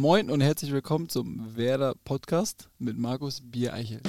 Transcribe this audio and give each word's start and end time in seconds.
Moin 0.00 0.30
und 0.30 0.40
herzlich 0.40 0.70
willkommen 0.70 1.08
zum 1.08 1.56
Werder 1.56 1.92
Podcast 2.04 2.68
mit 2.78 2.96
Markus 2.96 3.40
Biereichel. 3.42 4.00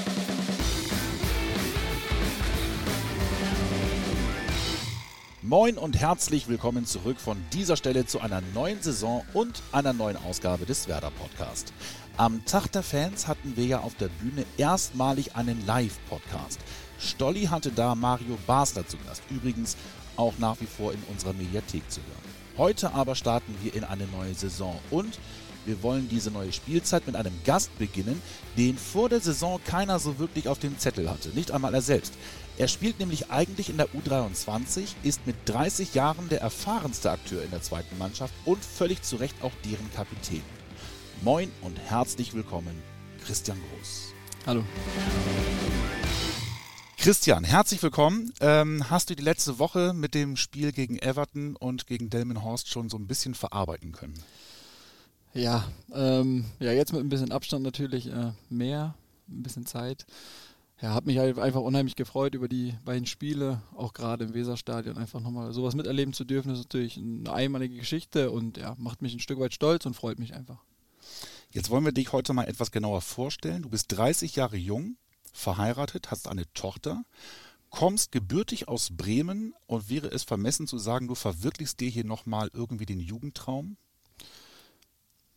Moin 5.42 5.80
und 5.80 6.00
herzlich 6.00 6.48
willkommen 6.48 6.86
zurück 6.86 7.20
von 7.20 7.44
dieser 7.54 7.76
Stelle 7.76 8.06
zu 8.06 8.22
einer 8.22 8.44
neuen 8.54 8.80
Saison 8.84 9.26
und 9.34 9.64
einer 9.72 9.94
neuen 9.94 10.18
Ausgabe 10.18 10.68
des 10.68 10.88
Werder 10.88 11.10
Podcast. 11.10 11.74
Am 12.18 12.46
Tag 12.46 12.72
der 12.72 12.84
Fans 12.84 13.28
hatten 13.28 13.58
wir 13.58 13.66
ja 13.66 13.80
auf 13.80 13.96
der 13.96 14.10
Bühne 14.10 14.46
erstmalig 14.58 15.36
einen 15.36 15.66
Live-Podcast. 15.66 16.60
Stolli 17.00 17.46
hatte 17.46 17.72
da 17.72 17.96
Mario 17.96 18.38
Basler 18.46 18.86
zu 18.86 18.98
Gast, 19.08 19.24
übrigens 19.32 19.76
auch 20.18 20.38
nach 20.38 20.62
wie 20.62 20.68
vor 20.68 20.94
in 20.94 21.02
unserer 21.10 21.34
Mediathek 21.34 21.90
zu 21.90 22.00
hören. 22.02 22.30
Heute 22.60 22.94
aber 22.94 23.16
starten 23.16 23.56
wir 23.64 23.74
in 23.74 23.86
eine 23.86 24.06
neue 24.08 24.36
Saison 24.36 24.78
und 24.92 25.18
wir 25.70 25.84
wollen 25.84 26.10
diese 26.10 26.32
neue 26.32 26.52
Spielzeit 26.52 27.06
mit 27.06 27.16
einem 27.16 27.34
Gast 27.46 27.78
beginnen, 27.78 28.20
den 28.58 28.76
vor 28.76 29.08
der 29.08 29.20
Saison 29.20 29.62
keiner 29.64 30.00
so 30.00 30.18
wirklich 30.18 30.48
auf 30.48 30.58
dem 30.58 30.80
Zettel 30.80 31.10
hatte, 31.12 31.30
nicht 31.30 31.52
einmal 31.52 31.76
er 31.76 31.84
selbst. 31.84 32.16
Er 32.58 32.68
spielt 32.68 33.00
nämlich 33.00 33.30
eigentlich 33.30 33.70
in 33.70 33.78
der 33.78 33.88
U23, 33.90 34.88
ist 35.04 35.28
mit 35.28 35.36
30 35.46 35.94
Jahren 35.94 36.28
der 36.28 36.42
erfahrenste 36.42 37.12
Akteur 37.12 37.44
in 37.44 37.52
der 37.52 37.62
zweiten 37.62 38.00
Mannschaft 38.00 38.34
und 38.46 38.66
völlig 38.66 39.04
zu 39.04 39.18
Recht 39.18 39.36
auch 39.44 39.52
deren 39.64 39.94
Kapitän. 39.94 40.42
Moin 41.22 41.52
und 41.62 41.78
herzlich 41.78 42.34
willkommen, 42.34 42.82
Christian 43.24 43.60
Groß. 43.60 44.14
Hallo. 44.48 44.64
Christian, 46.98 47.44
herzlich 47.44 47.84
willkommen. 47.84 48.34
Ähm, 48.42 48.90
hast 48.90 49.12
du 49.12 49.16
die 49.16 49.24
letzte 49.24 49.60
Woche 49.60 49.94
mit 49.94 50.16
dem 50.16 50.36
Spiel 50.36 50.72
gegen 50.72 50.98
Everton 50.98 51.56
und 51.56 51.86
gegen 51.86 52.10
Delmenhorst 52.10 52.70
schon 52.70 52.90
so 52.90 52.98
ein 52.98 53.06
bisschen 53.06 53.36
verarbeiten 53.36 53.92
können? 53.92 54.22
Ja, 55.34 55.68
ähm, 55.94 56.46
ja, 56.60 56.72
jetzt 56.72 56.92
mit 56.92 57.02
ein 57.02 57.10
bisschen 57.10 57.32
Abstand 57.32 57.64
natürlich 57.64 58.08
äh, 58.08 58.32
mehr, 58.50 58.96
ein 59.28 59.44
bisschen 59.44 59.66
Zeit 59.66 60.06
ja, 60.82 60.90
habe 60.90 61.08
mich 61.08 61.18
halt 61.18 61.38
einfach 61.40 61.62
unheimlich 61.62 61.96
gefreut 61.96 62.36
über 62.36 62.48
die 62.48 62.74
beiden 62.86 63.06
Spiele, 63.06 63.62
auch 63.76 63.94
gerade 63.94 64.24
im 64.24 64.34
Weserstadion, 64.34 64.98
einfach 64.98 65.20
nochmal 65.20 65.52
sowas 65.54 65.76
miterleben 65.76 66.14
zu 66.14 66.24
dürfen, 66.24 66.54
ist 66.54 66.60
natürlich 66.60 66.98
eine 66.98 67.32
einmalige 67.32 67.76
Geschichte 67.76 68.32
und 68.32 68.58
ja, 68.58 68.76
macht 68.78 69.02
mich 69.02 69.14
ein 69.14 69.20
Stück 69.20 69.40
weit 69.40 69.54
stolz 69.54 69.86
und 69.86 69.96
freut 69.96 70.20
mich 70.20 70.34
einfach. 70.34 70.64
Jetzt 71.52 71.70
wollen 71.70 71.84
wir 71.84 71.92
dich 71.92 72.14
heute 72.14 72.34
mal 72.34 72.46
etwas 72.46 72.72
genauer 72.72 73.02
vorstellen. 73.02 73.64
Du 73.64 73.70
bist 73.70 73.92
30 73.92 74.36
Jahre 74.36 74.56
jung, 74.56 74.96
verheiratet, 75.34 76.12
hast 76.12 76.28
eine 76.28 76.52
Tochter, 76.54 77.04
kommst 77.70 78.12
gebürtig 78.14 78.68
aus 78.68 78.90
Bremen 78.96 79.54
und 79.68 79.90
wäre 79.90 80.08
es 80.08 80.24
vermessen 80.24 80.66
zu 80.66 80.78
sagen, 80.78 81.08
du 81.08 81.16
verwirklichst 81.16 81.80
dir 81.80 81.90
hier 81.90 82.06
nochmal 82.06 82.50
irgendwie 82.54 82.86
den 82.86 83.00
Jugendtraum? 83.00 83.76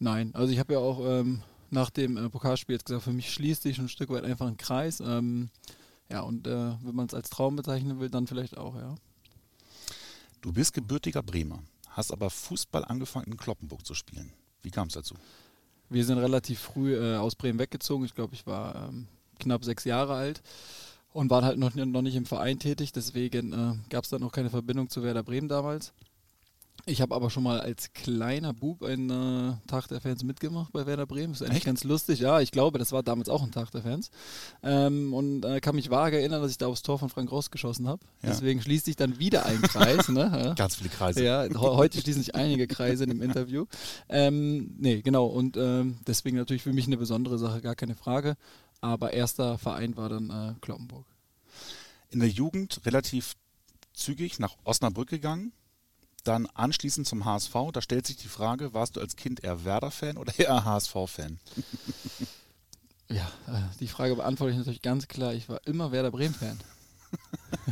Nein, 0.03 0.35
also 0.35 0.53
ich 0.53 0.59
habe 0.59 0.73
ja 0.73 0.81
auch 0.81 0.99
ähm, 1.07 1.43
nach 1.71 1.89
dem 1.89 2.17
äh, 2.17 2.29
Pokalspiel 2.29 2.75
jetzt 2.75 2.87
gesagt, 2.87 3.05
für 3.05 3.13
mich 3.13 3.33
schließt 3.33 3.63
sich 3.63 3.79
ein 3.79 3.89
Stück 3.89 4.11
weit 4.11 4.25
einfach 4.25 4.49
ein 4.49 4.57
Kreis. 4.57 4.99
Ähm, 4.99 5.49
ja, 6.11 6.23
und 6.23 6.49
äh, 6.49 6.73
wenn 6.83 6.97
man 6.97 7.07
es 7.07 7.15
als 7.15 7.31
Traum 7.31 7.55
bezeichnen 7.55 8.01
will, 8.01 8.11
dann 8.11 8.27
vielleicht 8.27 8.59
auch, 8.59 8.75
ja. 8.75 8.97
Du 10.41 10.53
bist 10.53 10.73
gebürtiger 10.73 11.23
Bremer, 11.23 11.63
hast 11.91 12.11
aber 12.11 12.31
Fußball 12.31 12.85
angefangen 12.85 13.27
in 13.31 13.37
Kloppenburg 13.37 13.87
zu 13.87 13.95
spielen. 13.95 14.33
Wie 14.63 14.73
kam 14.73 14.89
es 14.89 14.95
dazu? 14.95 15.15
Wir 15.89 16.05
sind 16.05 16.19
relativ 16.19 16.59
früh 16.59 16.97
äh, 16.97 17.19
aus 17.19 17.37
Bremen 17.37 17.61
weggezogen. 17.61 18.05
Ich 18.05 18.17
glaube, 18.17 18.35
ich 18.35 18.45
war 18.45 18.89
ähm, 18.89 19.07
knapp 19.39 19.65
sechs 19.65 19.85
Jahre 19.85 20.15
alt 20.15 20.43
und 21.13 21.31
war 21.31 21.45
halt 21.45 21.59
noch, 21.59 21.77
noch 21.77 22.03
nicht 22.03 22.17
im 22.17 22.27
Verein 22.27 22.59
tätig. 22.59 22.91
Deswegen 22.91 23.53
äh, 23.53 23.75
gab 23.89 24.03
es 24.03 24.11
dann 24.11 24.21
noch 24.21 24.33
keine 24.33 24.51
Verbindung 24.51 24.89
zu 24.89 25.05
Werder 25.05 25.23
Bremen 25.23 25.47
damals. 25.47 25.93
Ich 26.85 27.01
habe 27.01 27.15
aber 27.15 27.31
schon 27.31 27.45
mal 27.45 27.61
als 27.61 27.93
kleiner 27.93 28.53
Bub 28.53 28.83
einen 28.83 29.09
äh, 29.09 29.69
Tag 29.69 29.87
der 29.87 30.01
Fans 30.01 30.25
mitgemacht 30.25 30.73
bei 30.73 30.85
Werder 30.85 31.07
Bremen. 31.07 31.33
Das 31.33 31.41
ist 31.41 31.47
eigentlich 31.47 31.59
Echt? 31.59 31.67
ganz 31.67 31.85
lustig. 31.85 32.19
Ja, 32.19 32.41
ich 32.41 32.51
glaube, 32.51 32.81
das 32.81 32.91
war 32.91 33.05
damals 33.05 33.29
auch 33.29 33.45
ein 33.45 33.53
Tag 33.53 33.71
der 33.71 33.83
Fans. 33.83 34.11
Ähm, 34.65 35.15
und 35.15 35.45
äh, 35.45 35.61
kann 35.61 35.77
mich 35.77 35.91
vage 35.91 36.19
erinnern, 36.19 36.43
dass 36.43 36.51
ich 36.51 36.59
da 36.59 36.67
aufs 36.67 36.83
Tor 36.83 36.99
von 36.99 37.09
Frank 37.09 37.31
Ross 37.31 37.53
geschossen 37.53 37.87
habe. 37.87 38.05
Ja. 38.23 38.31
Deswegen 38.31 38.61
schließt 38.61 38.87
sich 38.87 38.97
dann 38.97 39.21
wieder 39.21 39.47
ein 39.47 39.63
Kreis. 39.63 40.09
ne? 40.09 40.55
Ganz 40.59 40.75
viele 40.75 40.91
Kreise. 40.91 41.23
Ja, 41.23 41.47
heute 41.55 42.01
schließen 42.01 42.23
sich 42.23 42.35
einige 42.35 42.67
Kreise 42.67 43.05
in 43.05 43.11
dem 43.11 43.23
Interview. 43.23 43.67
Ähm, 44.09 44.75
nee, 44.79 45.03
genau. 45.03 45.27
Und 45.27 45.57
ähm, 45.57 45.99
deswegen 46.09 46.37
natürlich 46.37 46.65
für 46.65 46.73
mich 46.73 46.89
eine 46.89 46.97
besondere 46.97 47.39
Sache, 47.39 47.61
gar 47.61 47.77
keine 47.77 47.95
Frage. 47.95 48.37
Aber 48.81 49.13
erster 49.13 49.57
Verein 49.57 49.97
war 49.97 50.09
dann 50.09 50.31
äh, 50.31 50.55
Kloppenburg. 50.61 51.07
In 52.11 52.19
der 52.19 52.29
Jugend 52.29 52.81
relativ 52.85 53.35
zügig 53.95 54.41
nach 54.41 54.57
Osnabrück 54.65 55.09
gegangen 55.09 55.53
dann 56.25 56.47
anschließend 56.47 57.07
zum 57.07 57.25
HSV, 57.25 57.55
da 57.73 57.83
stellt 57.83 58.07
sich 58.07 58.17
die 58.17 58.29
Frage, 58.29 58.75
warst 58.75 58.97
du 58.97 59.01
als 59.01 59.17
Kind 59.17 59.43
eher 59.43 59.65
Werder-Fan 59.65 60.17
oder 60.17 60.39
eher 60.39 60.65
HSV-Fan? 60.65 61.39
Ja, 63.09 63.31
äh, 63.47 63.61
die 63.79 63.89
Frage 63.89 64.17
beantworte 64.17 64.53
ich 64.53 64.59
natürlich 64.59 64.81
ganz 64.81 65.07
klar. 65.07 65.35
Ich 65.35 65.47
war 65.49 65.61
immer 65.67 65.93
Werder 65.93 66.11
Bremen-Fan. 66.11 66.59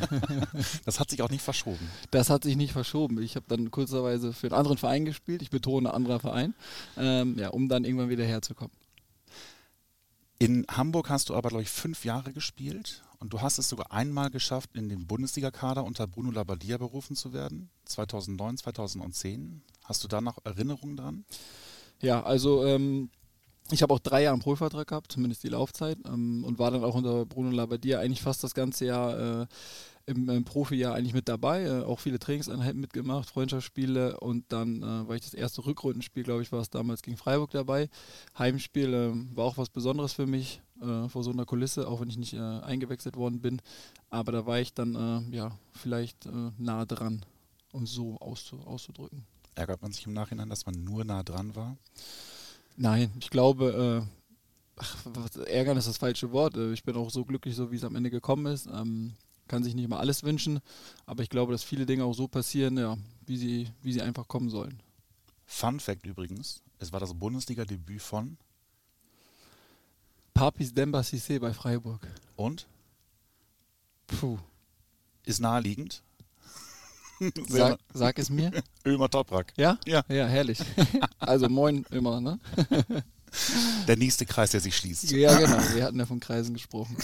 das 0.85 1.01
hat 1.01 1.09
sich 1.09 1.23
auch 1.23 1.31
nicht 1.31 1.43
verschoben. 1.43 1.91
Das 2.11 2.29
hat 2.29 2.45
sich 2.45 2.57
nicht 2.57 2.73
verschoben. 2.73 3.23
Ich 3.23 3.37
habe 3.37 3.47
dann 3.49 3.71
kurzerweise 3.71 4.35
für 4.35 4.49
einen 4.49 4.55
anderen 4.55 4.77
Verein 4.77 5.07
gespielt. 5.07 5.41
Ich 5.41 5.49
betone 5.49 5.95
anderer 5.95 6.21
Verein, 6.21 6.55
ähm, 6.99 7.39
ja, 7.39 7.49
um 7.49 7.71
dann 7.71 7.85
irgendwann 7.85 8.11
wieder 8.11 8.25
herzukommen. 8.25 8.77
In 10.39 10.67
Hamburg 10.71 11.09
hast 11.09 11.31
du 11.31 11.35
aber, 11.35 11.49
glaube 11.49 11.63
ich, 11.63 11.71
fünf 11.71 12.05
Jahre 12.05 12.33
gespielt 12.33 13.03
und 13.21 13.33
du 13.33 13.41
hast 13.41 13.59
es 13.59 13.69
sogar 13.69 13.93
einmal 13.93 14.31
geschafft, 14.31 14.71
in 14.75 14.89
den 14.89 15.07
Bundesligakader 15.07 15.85
unter 15.85 16.07
Bruno 16.07 16.31
Labbadia 16.31 16.79
berufen 16.79 17.15
zu 17.15 17.33
werden. 17.33 17.71
2009, 17.85 18.57
2010. 18.57 19.63
Hast 19.85 20.03
du 20.03 20.09
da 20.09 20.21
noch 20.21 20.39
Erinnerungen 20.45 20.97
dran? 20.97 21.25
Ja, 22.01 22.23
also 22.23 22.65
ähm, 22.65 23.11
ich 23.71 23.83
habe 23.83 23.93
auch 23.93 23.99
drei 23.99 24.23
Jahre 24.23 24.33
einen 24.33 24.43
Profivertrag 24.43 24.89
gehabt, 24.89 25.13
zumindest 25.13 25.43
die 25.43 25.49
Laufzeit, 25.49 25.99
ähm, 26.07 26.45
und 26.45 26.59
war 26.59 26.71
dann 26.71 26.83
auch 26.83 26.95
unter 26.95 27.27
Bruno 27.27 27.51
Labbadia 27.51 28.01
eigentlich 28.01 28.23
fast 28.23 28.43
das 28.43 28.55
ganze 28.55 28.87
Jahr 28.87 29.43
äh, 29.43 29.47
im, 30.11 30.29
im 30.29 30.45
Profijahr 30.45 30.95
eigentlich 30.95 31.15
mit 31.15 31.29
dabei, 31.29 31.63
äh, 31.63 31.83
auch 31.85 32.01
viele 32.01 32.19
Trainingseinheiten 32.19 32.81
mitgemacht, 32.81 33.31
Freundschaftsspiele 33.31 34.19
und 34.21 34.45
dann 34.53 34.83
äh, 34.83 35.09
war 35.09 35.15
ich 35.15 35.23
das 35.23 35.35
erste 35.35 35.65
Rückrundenspiel, 35.65 36.25
glaube 36.25 36.43
ich, 36.43 36.53
war 36.53 36.61
es 36.61 36.71
damals 36.71 37.03
gegen 37.03 37.17
Freiburg 37.17 37.51
dabei. 37.53 37.89
Heimspiel 38.39 38.93
äh, 38.93 39.37
war 39.37 39.45
auch 39.45 39.57
was 39.57 39.71
Besonderes 39.71 40.13
für 40.13 40.27
mich 40.27 40.61
äh, 40.83 41.09
vor 41.09 41.23
so 41.23 41.31
einer 41.31 41.47
Kulisse, 41.47 41.87
auch 41.87 42.01
wenn 42.01 42.09
ich 42.09 42.19
nicht 42.19 42.35
äh, 42.35 42.39
eingewechselt 42.39 43.17
worden 43.17 43.41
bin. 43.41 43.63
Aber 44.11 44.33
da 44.33 44.45
war 44.45 44.59
ich 44.61 44.75
dann 44.75 44.95
äh, 44.95 45.37
ja 45.37 45.53
vielleicht 45.73 46.29
nah 46.59 46.85
dran, 46.85 47.25
um 47.73 47.87
so 47.87 48.19
auszu 48.19 48.61
auszudrücken. 48.67 49.25
Ärgert 49.55 49.81
man 49.81 49.93
sich 49.93 50.07
im 50.07 50.13
Nachhinein, 50.13 50.51
dass 50.51 50.67
man 50.67 50.83
nur 50.85 51.05
nah 51.05 51.23
dran 51.23 51.55
war? 51.55 51.77
Nein, 52.77 53.11
ich 53.19 53.31
glaube, 53.31 54.07
ach, 54.77 55.07
ärgern 55.47 55.79
ist 55.79 55.89
das 55.89 55.97
falsche 55.97 56.33
Wort. 56.33 56.57
Ich 56.57 56.83
bin 56.83 56.97
auch 56.97 57.09
so 57.09 57.25
glücklich, 57.25 57.55
so 57.55 57.71
wie 57.71 57.77
es 57.77 57.85
am 57.85 57.97
Ende 57.97 58.11
gekommen 58.11 58.47
ist. 58.53 58.67
Ähm, 58.67 59.15
kann 59.51 59.65
sich 59.65 59.75
nicht 59.75 59.85
immer 59.85 59.99
alles 59.99 60.23
wünschen, 60.23 60.61
aber 61.07 61.25
ich 61.25 61.29
glaube, 61.29 61.51
dass 61.51 61.65
viele 61.65 61.85
Dinge 61.85 62.05
auch 62.05 62.15
so 62.15 62.29
passieren, 62.29 62.79
ja, 62.79 62.97
wie 63.27 63.37
sie, 63.37 63.69
wie 63.83 63.93
sie 63.93 64.01
einfach 64.01 64.29
kommen 64.29 64.49
sollen. 64.49 64.81
Fun 65.45 65.81
Fact 65.81 66.07
übrigens, 66.07 66.63
es 66.79 66.93
war 66.93 67.01
das 67.01 67.13
Bundesliga-Debüt 67.15 68.01
von 68.01 68.37
Papis 70.35 70.73
Demba 70.73 71.01
Cissé 71.01 71.41
bei 71.41 71.53
Freiburg. 71.53 72.07
Und? 72.37 72.69
Puh. 74.07 74.39
Ist 75.27 75.41
naheliegend. 75.41 76.03
Sag, 77.49 77.79
sag, 77.93 78.19
es 78.21 78.31
mir. 78.31 78.53
Ömer 78.87 79.11
Toprak. 79.11 79.53
Ja? 79.57 79.79
Ja. 79.85 80.05
Ja, 80.09 80.27
herrlich. 80.27 80.61
also 81.19 81.49
moin 81.49 81.85
Ömer, 81.93 82.21
ne? 82.21 82.39
Der 83.89 83.97
nächste 83.97 84.25
Kreis, 84.27 84.53
der 84.53 84.61
sich 84.61 84.77
schließt. 84.77 85.11
Ja, 85.11 85.39
genau. 85.39 85.59
Wir 85.75 85.85
hatten 85.85 85.99
ja 85.99 86.07
von 86.07 86.21
Kreisen 86.21 86.55
gesprochen. 86.55 86.97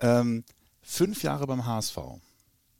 ähm, 0.00 0.44
Fünf 0.90 1.22
Jahre 1.22 1.46
beim 1.46 1.66
HSV, 1.66 1.98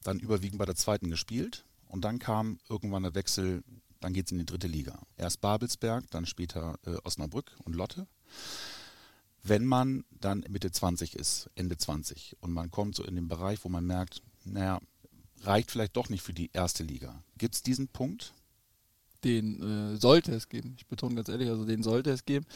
dann 0.02 0.19
überwiegend 0.19 0.58
bei 0.58 0.64
der 0.64 0.74
zweiten 0.74 1.10
gespielt 1.10 1.66
und 1.88 2.06
dann 2.06 2.19
kam 2.19 2.58
irgendwann 2.66 3.02
der 3.02 3.14
Wechsel, 3.14 3.62
dann 4.00 4.14
geht 4.14 4.26
es 4.26 4.32
in 4.32 4.38
die 4.38 4.46
dritte 4.46 4.66
Liga. 4.66 4.98
Erst 5.19 5.42
Babelsberg, 5.42 6.10
dann 6.10 6.24
später 6.24 6.78
äh, 6.86 6.96
Osnabrück 7.04 7.55
und 7.64 7.76
Lotte. 7.76 8.08
Wenn 9.43 9.66
man 9.66 10.05
dann 10.10 10.43
Mitte 10.49 10.72
20 10.72 11.16
ist, 11.16 11.50
Ende 11.55 11.76
20 11.76 12.38
und 12.40 12.50
man 12.50 12.70
kommt 12.70 12.96
so 12.96 13.05
in 13.05 13.14
den 13.14 13.28
Bereich, 13.28 13.62
wo 13.62 13.69
man 13.69 13.84
merkt, 13.84 14.22
naja, 14.43 14.81
reicht 15.43 15.70
vielleicht 15.70 15.94
doch 15.94 16.08
nicht 16.08 16.22
für 16.22 16.32
die 16.32 16.50
erste 16.55 16.84
Liga. 16.84 17.22
Gibt 17.37 17.56
es 17.56 17.62
diesen 17.62 17.88
Punkt? 17.88 18.32
Den 19.22 19.62
äh, 19.93 19.96
sollte 19.99 20.32
es 20.32 20.49
geben. 20.49 20.76
Ich 20.78 20.87
betone 20.87 21.14
ganz 21.14 21.28
ehrlich, 21.28 21.50
also 21.50 21.66
den 21.66 21.82
sollte 21.82 22.10
es 22.10 22.25
geben. 22.25 22.46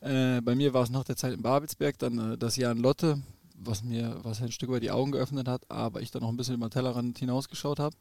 Äh, 0.00 0.40
bei 0.40 0.54
mir 0.54 0.72
war 0.72 0.84
es 0.84 0.90
nach 0.90 1.04
der 1.04 1.16
Zeit 1.16 1.34
in 1.34 1.42
Babelsberg, 1.42 1.98
dann 1.98 2.32
äh, 2.32 2.38
das 2.38 2.56
Jahr 2.56 2.72
in 2.72 2.78
Lotte, 2.78 3.22
was 3.58 3.82
mir 3.82 4.20
was 4.22 4.42
ein 4.42 4.52
Stück 4.52 4.70
weit 4.70 4.82
die 4.82 4.90
Augen 4.90 5.12
geöffnet 5.12 5.48
hat, 5.48 5.70
aber 5.70 6.00
ich 6.00 6.10
dann 6.10 6.22
noch 6.22 6.28
ein 6.28 6.36
bisschen 6.36 6.54
über 6.54 6.68
den 6.68 6.72
Tellerrand 6.72 7.18
hinausgeschaut 7.18 7.78
habe, 7.78 7.96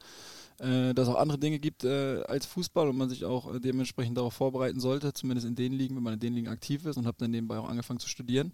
äh, 0.60 0.94
dass 0.94 1.08
es 1.08 1.14
auch 1.14 1.20
andere 1.20 1.38
Dinge 1.38 1.60
gibt 1.60 1.84
äh, 1.84 2.24
als 2.28 2.46
Fußball 2.46 2.88
und 2.88 2.98
man 2.98 3.10
sich 3.10 3.26
auch 3.26 3.54
äh, 3.54 3.60
dementsprechend 3.60 4.18
darauf 4.18 4.34
vorbereiten 4.34 4.80
sollte, 4.80 5.14
zumindest 5.14 5.48
in 5.48 5.56
den 5.56 5.74
Ligen, 5.74 5.96
wenn 5.96 6.04
man 6.04 6.14
in 6.14 6.20
den 6.20 6.34
Ligen 6.34 6.48
aktiv 6.48 6.86
ist 6.86 6.98
und 6.98 7.08
habe 7.08 7.18
dann 7.20 7.32
nebenbei 7.32 7.58
auch 7.58 7.70
angefangen 7.70 8.00
zu 8.00 8.10
studieren. 8.10 8.54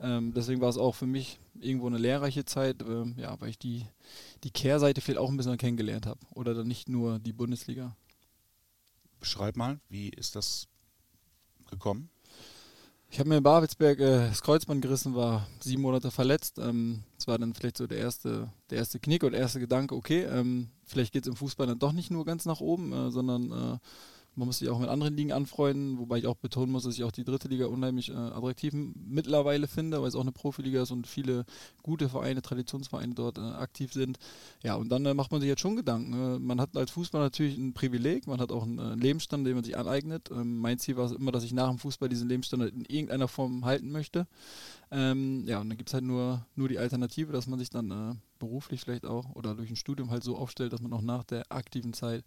Ähm, 0.00 0.32
deswegen 0.32 0.60
war 0.60 0.68
es 0.68 0.78
auch 0.78 0.94
für 0.94 1.06
mich 1.06 1.40
irgendwo 1.58 1.88
eine 1.88 1.98
lehrreiche 1.98 2.44
Zeit, 2.44 2.82
ähm, 2.82 3.14
ja, 3.18 3.40
weil 3.40 3.50
ich 3.50 3.58
die, 3.58 3.84
die 4.44 4.50
Kehrseite 4.50 5.00
vielleicht 5.00 5.20
auch 5.20 5.30
ein 5.30 5.36
bisschen 5.36 5.58
kennengelernt 5.58 6.06
habe 6.06 6.20
oder 6.34 6.54
dann 6.54 6.68
nicht 6.68 6.88
nur 6.88 7.18
die 7.18 7.32
Bundesliga. 7.32 7.96
Beschreib 9.18 9.56
mal, 9.56 9.80
wie 9.88 10.08
ist 10.10 10.36
das 10.36 10.68
gekommen? 11.68 12.10
Ich 13.10 13.18
habe 13.18 13.30
mir 13.30 13.38
in 13.38 13.42
Babelsberg 13.42 14.00
äh, 14.00 14.28
das 14.28 14.42
Kreuzband 14.42 14.82
gerissen, 14.82 15.14
war 15.14 15.46
sieben 15.60 15.82
Monate 15.82 16.10
verletzt. 16.10 16.58
Ähm, 16.58 17.04
das 17.16 17.26
war 17.26 17.38
dann 17.38 17.54
vielleicht 17.54 17.78
so 17.78 17.86
der 17.86 17.98
erste, 17.98 18.50
der 18.70 18.78
erste 18.78 19.00
Knick 19.00 19.22
und 19.22 19.32
der 19.32 19.40
erste 19.40 19.60
Gedanke, 19.60 19.94
okay, 19.94 20.24
ähm, 20.24 20.68
vielleicht 20.84 21.12
geht 21.12 21.22
es 21.22 21.28
im 21.28 21.36
Fußball 21.36 21.66
dann 21.66 21.78
doch 21.78 21.92
nicht 21.92 22.10
nur 22.10 22.26
ganz 22.26 22.44
nach 22.44 22.60
oben, 22.60 22.92
äh, 22.92 23.10
sondern 23.10 23.50
äh, 23.50 23.78
man 24.38 24.46
muss 24.46 24.60
sich 24.60 24.68
auch 24.68 24.78
mit 24.78 24.88
anderen 24.88 25.16
Ligen 25.16 25.32
anfreunden, 25.32 25.98
wobei 25.98 26.18
ich 26.18 26.26
auch 26.28 26.36
betonen 26.36 26.70
muss, 26.70 26.84
dass 26.84 26.94
ich 26.94 27.02
auch 27.02 27.10
die 27.10 27.24
dritte 27.24 27.48
Liga 27.48 27.66
unheimlich 27.66 28.10
äh, 28.10 28.14
attraktiv 28.14 28.72
mittlerweile 28.72 29.66
finde, 29.66 30.00
weil 30.00 30.08
es 30.08 30.14
auch 30.14 30.20
eine 30.20 30.30
Profiliga 30.30 30.82
ist 30.82 30.92
und 30.92 31.08
viele 31.08 31.44
gute 31.82 32.08
Vereine, 32.08 32.40
Traditionsvereine 32.40 33.14
dort 33.14 33.38
äh, 33.38 33.40
aktiv 33.40 33.92
sind. 33.92 34.18
Ja, 34.62 34.76
und 34.76 34.90
dann 34.90 35.04
äh, 35.06 35.14
macht 35.14 35.32
man 35.32 35.40
sich 35.40 35.48
jetzt 35.48 35.60
schon 35.60 35.74
Gedanken. 35.74 36.10
Ne? 36.10 36.38
man 36.40 36.60
hat 36.60 36.76
als 36.76 36.92
Fußball 36.92 37.20
natürlich 37.20 37.58
ein 37.58 37.74
Privileg, 37.74 38.28
man 38.28 38.40
hat 38.40 38.52
auch 38.52 38.62
einen 38.62 38.78
äh, 38.78 38.94
Lebensstand, 38.94 39.44
den 39.44 39.54
man 39.54 39.64
sich 39.64 39.76
aneignet. 39.76 40.30
Ähm, 40.30 40.58
mein 40.58 40.78
Ziel 40.78 40.96
war 40.96 41.10
immer, 41.12 41.32
dass 41.32 41.42
ich 41.42 41.52
nach 41.52 41.68
dem 41.68 41.78
Fußball 41.78 42.08
diesen 42.08 42.28
Lebensstandard 42.28 42.72
in 42.72 42.84
irgendeiner 42.84 43.26
Form 43.26 43.64
halten 43.64 43.90
möchte. 43.90 44.28
Ähm, 44.92 45.44
ja, 45.46 45.60
und 45.60 45.68
dann 45.68 45.76
gibt 45.76 45.90
es 45.90 45.94
halt 45.94 46.04
nur, 46.04 46.46
nur 46.54 46.68
die 46.68 46.78
Alternative, 46.78 47.32
dass 47.32 47.48
man 47.48 47.58
sich 47.58 47.70
dann 47.70 47.90
äh, 47.90 48.14
beruflich 48.38 48.82
vielleicht 48.82 49.04
auch 49.04 49.34
oder 49.34 49.56
durch 49.56 49.70
ein 49.70 49.76
Studium 49.76 50.10
halt 50.10 50.22
so 50.22 50.36
aufstellt, 50.36 50.72
dass 50.72 50.80
man 50.80 50.92
auch 50.92 51.02
nach 51.02 51.24
der 51.24 51.50
aktiven 51.50 51.92
Zeit 51.92 52.24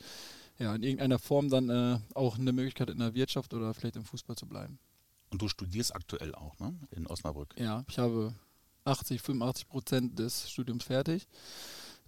ja, 0.62 0.76
in 0.76 0.84
irgendeiner 0.84 1.18
Form 1.18 1.50
dann 1.50 1.70
äh, 1.70 2.00
auch 2.14 2.38
eine 2.38 2.54
Möglichkeit 2.54 2.90
in 2.90 3.00
der 3.00 3.16
Wirtschaft 3.16 3.54
oder 3.54 3.74
vielleicht 3.74 3.96
im 3.96 4.06
Fußball 4.06 4.36
zu 4.36 4.46
bleiben. 4.46 4.78
Und 5.32 5.42
du 5.42 5.48
studierst 5.48 5.96
aktuell 5.96 6.36
auch, 6.36 6.60
ne? 6.60 6.78
In 6.92 7.08
Osnabrück. 7.08 7.56
Ja, 7.58 7.84
ich 7.88 7.98
habe 7.98 8.36
80, 8.86 9.22
85 9.22 9.68
Prozent 9.68 10.20
des 10.20 10.50
Studiums 10.50 10.84
fertig. 10.84 11.28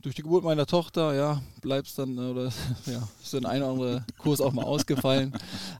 Durch 0.02 0.16
die 0.16 0.22
Geburt 0.22 0.44
meiner 0.44 0.66
Tochter, 0.66 1.14
ja, 1.16 1.42
bleibst 1.62 1.98
dann, 1.98 2.18
äh, 2.18 2.22
oder 2.22 2.52
ja, 2.86 3.08
ist 3.22 3.34
dann 3.34 3.46
ein 3.46 3.64
oder 3.64 3.72
andere 3.72 4.06
Kurs 4.18 4.40
auch 4.40 4.54
mal 4.54 4.66
ausgefallen. 4.66 5.34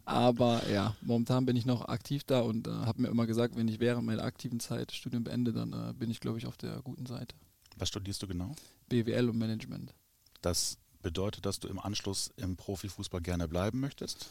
Aber 0.06 0.68
ja, 0.70 0.96
momentan 1.02 1.46
bin 1.46 1.58
ich 1.58 1.66
noch 1.66 1.88
aktiv 1.88 2.24
da 2.24 2.40
und 2.40 2.68
äh, 2.68 2.72
habe 2.72 3.04
mir 3.04 3.10
immer 3.10 3.28
gesagt, 3.28 3.56
wenn 3.56 3.68
ich 3.68 3.80
während 3.80 4.06
meiner 4.06 4.24
aktiven 4.24 4.60
Zeit 4.60 4.90
das 4.90 4.96
Studium 4.96 5.26
beende, 5.26 5.54
dann 5.54 5.74
äh, 5.74 5.94
bin 5.94 6.10
ich, 6.10 6.20
glaube 6.22 6.40
ich, 6.40 6.48
auf 6.48 6.58
der 6.58 6.82
guten 6.82 7.06
Seite. 7.06 7.36
Was 7.78 7.90
studierst 7.90 8.24
du 8.24 8.28
genau? 8.28 8.56
BWL 8.90 9.30
und 9.30 9.38
Management. 9.38 9.94
Das 10.42 10.78
bedeutet, 11.04 11.46
dass 11.46 11.60
du 11.60 11.68
im 11.68 11.80
Anschluss 11.80 12.32
im 12.38 12.56
Profifußball 12.56 13.22
gerne 13.22 13.48
bleiben 13.48 13.80
möchtest? 13.80 14.28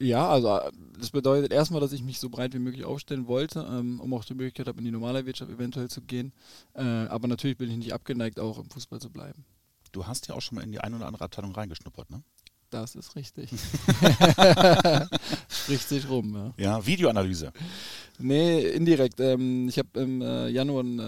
Ja, 0.00 0.28
also 0.28 0.60
das 0.98 1.10
bedeutet 1.10 1.52
erstmal, 1.52 1.80
dass 1.80 1.92
ich 1.92 2.02
mich 2.02 2.18
so 2.18 2.28
breit 2.28 2.52
wie 2.54 2.58
möglich 2.58 2.84
aufstellen 2.84 3.26
wollte, 3.26 3.66
ähm, 3.70 4.00
um 4.00 4.12
auch 4.14 4.24
die 4.24 4.34
Möglichkeit 4.34 4.66
habe, 4.66 4.78
in 4.78 4.84
die 4.84 4.90
normale 4.90 5.24
Wirtschaft 5.24 5.50
eventuell 5.50 5.88
zu 5.88 6.00
gehen. 6.02 6.32
Äh, 6.74 6.82
aber 6.82 7.28
natürlich 7.28 7.56
bin 7.56 7.70
ich 7.70 7.76
nicht 7.76 7.92
abgeneigt, 7.92 8.40
auch 8.40 8.58
im 8.58 8.68
Fußball 8.70 9.00
zu 9.00 9.10
bleiben. 9.10 9.44
Du 9.92 10.06
hast 10.06 10.26
ja 10.26 10.34
auch 10.34 10.40
schon 10.40 10.56
mal 10.56 10.62
in 10.62 10.72
die 10.72 10.80
eine 10.80 10.96
oder 10.96 11.06
andere 11.06 11.24
Abteilung 11.24 11.52
reingeschnuppert, 11.52 12.10
ne? 12.10 12.22
Das 12.70 12.96
ist 12.96 13.14
richtig. 13.14 13.50
Spricht 15.48 15.88
sich 15.88 16.08
rum, 16.08 16.34
ja. 16.34 16.54
Ja, 16.56 16.84
Videoanalyse. 16.86 17.52
Nee, 18.18 18.68
indirekt. 18.68 19.18
Ähm, 19.18 19.68
ich 19.68 19.78
habe 19.78 20.00
im 20.00 20.22
äh, 20.22 20.48
Januar 20.48 20.84
ein 20.84 20.98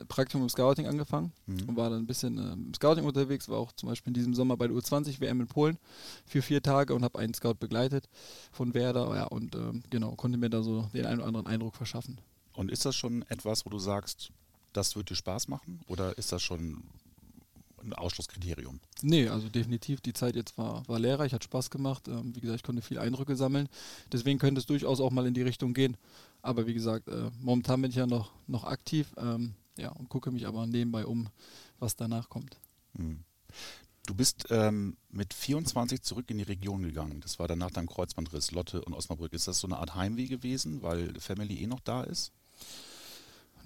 äh, 0.00 0.04
Praktikum 0.06 0.42
im 0.42 0.48
Scouting 0.48 0.86
angefangen 0.86 1.32
mhm. 1.46 1.68
und 1.68 1.76
war 1.76 1.90
dann 1.90 2.00
ein 2.00 2.06
bisschen 2.06 2.38
äh, 2.38 2.52
im 2.52 2.74
Scouting 2.74 3.04
unterwegs, 3.04 3.48
war 3.48 3.58
auch 3.58 3.72
zum 3.72 3.88
Beispiel 3.88 4.10
in 4.10 4.14
diesem 4.14 4.34
Sommer 4.34 4.56
bei 4.56 4.66
der 4.66 4.76
U20 4.76 5.20
WM 5.20 5.40
in 5.40 5.46
Polen 5.46 5.78
für 6.26 6.42
vier 6.42 6.62
Tage 6.62 6.94
und 6.94 7.04
habe 7.04 7.18
einen 7.18 7.34
Scout 7.34 7.54
begleitet 7.54 8.08
von 8.50 8.74
Werder, 8.74 9.14
ja, 9.14 9.24
und 9.24 9.54
ähm, 9.54 9.82
genau, 9.90 10.12
konnte 10.16 10.38
mir 10.38 10.50
da 10.50 10.62
so 10.62 10.88
den 10.92 11.06
einen 11.06 11.20
oder 11.20 11.28
anderen 11.28 11.46
Eindruck 11.46 11.76
verschaffen. 11.76 12.18
Und 12.54 12.70
ist 12.70 12.84
das 12.84 12.96
schon 12.96 13.22
etwas, 13.28 13.66
wo 13.66 13.70
du 13.70 13.78
sagst, 13.78 14.30
das 14.72 14.96
wird 14.96 15.10
dir 15.10 15.14
Spaß 15.14 15.48
machen? 15.48 15.80
Oder 15.86 16.18
ist 16.18 16.32
das 16.32 16.42
schon 16.42 16.82
ein 17.82 17.92
Ausschlusskriterium. 17.92 18.80
Nee, 19.02 19.28
also 19.28 19.48
definitiv. 19.48 20.00
Die 20.00 20.12
Zeit 20.12 20.36
jetzt 20.36 20.56
war, 20.58 20.86
war 20.88 20.98
lehrreich, 20.98 21.32
hat 21.32 21.44
Spaß 21.44 21.70
gemacht. 21.70 22.08
Ähm, 22.08 22.34
wie 22.34 22.40
gesagt, 22.40 22.60
ich 22.60 22.62
konnte 22.62 22.82
viele 22.82 23.00
Eindrücke 23.00 23.36
sammeln. 23.36 23.68
Deswegen 24.12 24.38
könnte 24.38 24.60
es 24.60 24.66
durchaus 24.66 25.00
auch 25.00 25.10
mal 25.10 25.26
in 25.26 25.34
die 25.34 25.42
Richtung 25.42 25.74
gehen. 25.74 25.96
Aber 26.42 26.66
wie 26.66 26.74
gesagt, 26.74 27.08
äh, 27.08 27.30
momentan 27.40 27.82
bin 27.82 27.90
ich 27.90 27.96
ja 27.96 28.06
noch, 28.06 28.32
noch 28.46 28.64
aktiv 28.64 29.12
ähm, 29.18 29.54
ja, 29.76 29.90
und 29.90 30.08
gucke 30.08 30.30
mich 30.30 30.46
aber 30.46 30.66
nebenbei 30.66 31.06
um, 31.06 31.28
was 31.78 31.96
danach 31.96 32.28
kommt. 32.28 32.58
Hm. 32.96 33.24
Du 34.06 34.14
bist 34.14 34.46
ähm, 34.50 34.96
mit 35.10 35.34
24 35.34 36.02
zurück 36.02 36.30
in 36.30 36.38
die 36.38 36.44
Region 36.44 36.82
gegangen. 36.82 37.20
Das 37.20 37.38
war 37.40 37.48
dann 37.48 37.58
nach 37.58 37.72
deinem 37.72 37.88
Kreuzbandriss, 37.88 38.52
Lotte 38.52 38.84
und 38.84 38.94
Osnabrück. 38.94 39.32
Ist 39.32 39.48
das 39.48 39.58
so 39.58 39.66
eine 39.66 39.78
Art 39.78 39.96
Heimweh 39.96 40.26
gewesen, 40.26 40.80
weil 40.82 41.12
Family 41.18 41.60
eh 41.60 41.66
noch 41.66 41.80
da 41.80 42.04
ist? 42.04 42.32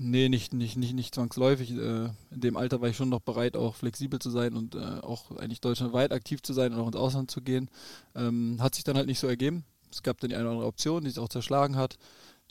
Nee, 0.02 0.30
nicht, 0.30 0.54
nicht, 0.54 0.78
nicht, 0.78 0.94
nicht 0.94 1.14
zwangsläufig. 1.14 1.72
Äh, 1.72 2.04
in 2.30 2.40
dem 2.40 2.56
Alter 2.56 2.80
war 2.80 2.88
ich 2.88 2.96
schon 2.96 3.10
noch 3.10 3.20
bereit, 3.20 3.54
auch 3.54 3.74
flexibel 3.74 4.18
zu 4.18 4.30
sein 4.30 4.56
und 4.56 4.74
äh, 4.74 4.78
auch 4.78 5.30
eigentlich 5.36 5.60
deutschlandweit 5.60 6.10
aktiv 6.10 6.42
zu 6.42 6.54
sein 6.54 6.72
und 6.72 6.80
auch 6.80 6.86
ins 6.86 6.96
Ausland 6.96 7.30
zu 7.30 7.42
gehen. 7.42 7.68
Ähm, 8.14 8.56
hat 8.60 8.74
sich 8.74 8.82
dann 8.82 8.96
halt 8.96 9.08
nicht 9.08 9.18
so 9.18 9.26
ergeben. 9.26 9.62
Es 9.92 10.02
gab 10.02 10.18
dann 10.18 10.30
die 10.30 10.36
eine 10.36 10.44
oder 10.44 10.52
andere 10.52 10.68
Option, 10.68 11.04
die 11.04 11.10
sich 11.10 11.18
auch 11.18 11.28
zerschlagen 11.28 11.76
hat. 11.76 11.98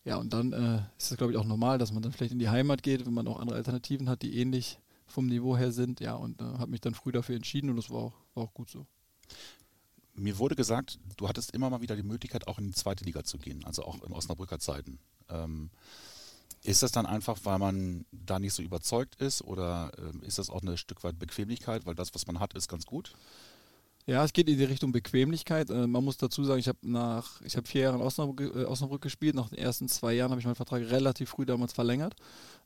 Ja, 0.05 0.17
und 0.17 0.31
dann 0.31 0.53
äh, 0.53 0.81
ist 0.99 1.09
es, 1.09 1.17
glaube 1.17 1.33
ich, 1.33 1.39
auch 1.39 1.43
normal, 1.43 1.79
dass 1.79 1.91
man 1.91 2.03
dann 2.03 2.11
vielleicht 2.11 2.33
in 2.33 2.37
die 2.37 2.49
Heimat 2.49 2.83
geht, 2.83 3.07
wenn 3.07 3.15
man 3.15 3.27
auch 3.27 3.39
andere 3.39 3.57
Alternativen 3.57 4.09
hat, 4.09 4.21
die 4.21 4.37
ähnlich 4.37 4.77
vom 5.07 5.25
Niveau 5.25 5.57
her 5.57 5.71
sind. 5.71 6.01
Ja, 6.01 6.13
und 6.13 6.39
äh, 6.39 6.43
habe 6.43 6.69
mich 6.69 6.81
dann 6.81 6.93
früh 6.93 7.11
dafür 7.11 7.35
entschieden 7.35 7.71
und 7.71 7.77
das 7.77 7.89
war 7.89 7.97
auch, 7.97 8.13
war 8.35 8.43
auch 8.43 8.53
gut 8.53 8.69
so. 8.69 8.85
Mir 10.13 10.37
wurde 10.37 10.55
gesagt, 10.55 10.99
du 11.17 11.27
hattest 11.27 11.55
immer 11.55 11.71
mal 11.71 11.81
wieder 11.81 11.95
die 11.95 12.03
Möglichkeit, 12.03 12.47
auch 12.47 12.59
in 12.59 12.67
die 12.67 12.73
zweite 12.73 13.05
Liga 13.05 13.23
zu 13.23 13.39
gehen, 13.39 13.65
also 13.65 13.85
auch 13.85 14.03
in 14.03 14.13
Osnabrücker 14.13 14.59
Zeiten. 14.59 14.99
Ähm, 15.29 15.71
ist 16.63 16.83
das 16.83 16.91
dann 16.91 17.05
einfach, 17.05 17.39
weil 17.43 17.59
man 17.59 18.05
da 18.11 18.39
nicht 18.39 18.53
so 18.53 18.61
überzeugt 18.61 19.15
ist 19.15 19.41
oder 19.41 19.91
äh, 19.97 20.25
ist 20.27 20.39
das 20.39 20.49
auch 20.49 20.61
ein 20.61 20.77
Stück 20.77 21.03
weit 21.03 21.17
Bequemlichkeit, 21.17 21.85
weil 21.85 21.95
das, 21.95 22.13
was 22.13 22.27
man 22.27 22.39
hat, 22.39 22.53
ist 22.53 22.67
ganz 22.67 22.85
gut? 22.85 23.13
Ja, 24.09 24.23
es 24.23 24.33
geht 24.33 24.49
in 24.49 24.57
die 24.57 24.63
Richtung 24.63 24.91
Bequemlichkeit. 24.91 25.69
Äh, 25.69 25.85
man 25.85 26.03
muss 26.03 26.17
dazu 26.17 26.43
sagen, 26.43 26.59
ich 26.59 26.67
habe 26.67 26.79
nach, 26.81 27.41
ich 27.41 27.55
habe 27.55 27.67
vier 27.67 27.81
Jahre 27.81 27.97
in 27.97 28.01
Osnabrück, 28.01 28.55
äh, 28.55 28.65
Osnabrück, 28.65 29.01
gespielt. 29.01 29.35
Nach 29.35 29.49
den 29.49 29.59
ersten 29.59 29.87
zwei 29.87 30.13
Jahren 30.13 30.31
habe 30.31 30.41
ich 30.41 30.45
meinen 30.45 30.55
Vertrag 30.55 30.81
relativ 30.89 31.29
früh 31.29 31.45
damals 31.45 31.73
verlängert. 31.73 32.15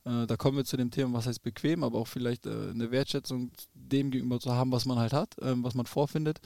Äh, 0.06 0.26
da 0.26 0.38
kommen 0.38 0.56
wir 0.56 0.64
zu 0.64 0.78
dem 0.78 0.90
Thema, 0.90 1.18
was 1.18 1.28
heißt 1.28 1.44
bequem, 1.44 1.84
aber 1.84 2.00
auch 2.00 2.08
vielleicht 2.08 2.46
äh, 2.46 2.70
eine 2.70 2.92
Wertschätzung 2.92 3.52
dem 3.74 4.10
gegenüber 4.10 4.40
zu 4.40 4.54
haben, 4.54 4.72
was 4.72 4.86
man 4.86 4.98
halt 4.98 5.12
hat, 5.12 5.36
ähm, 5.42 5.66
was 5.66 5.76
man 5.76 5.86
vorfindet. 5.86 6.40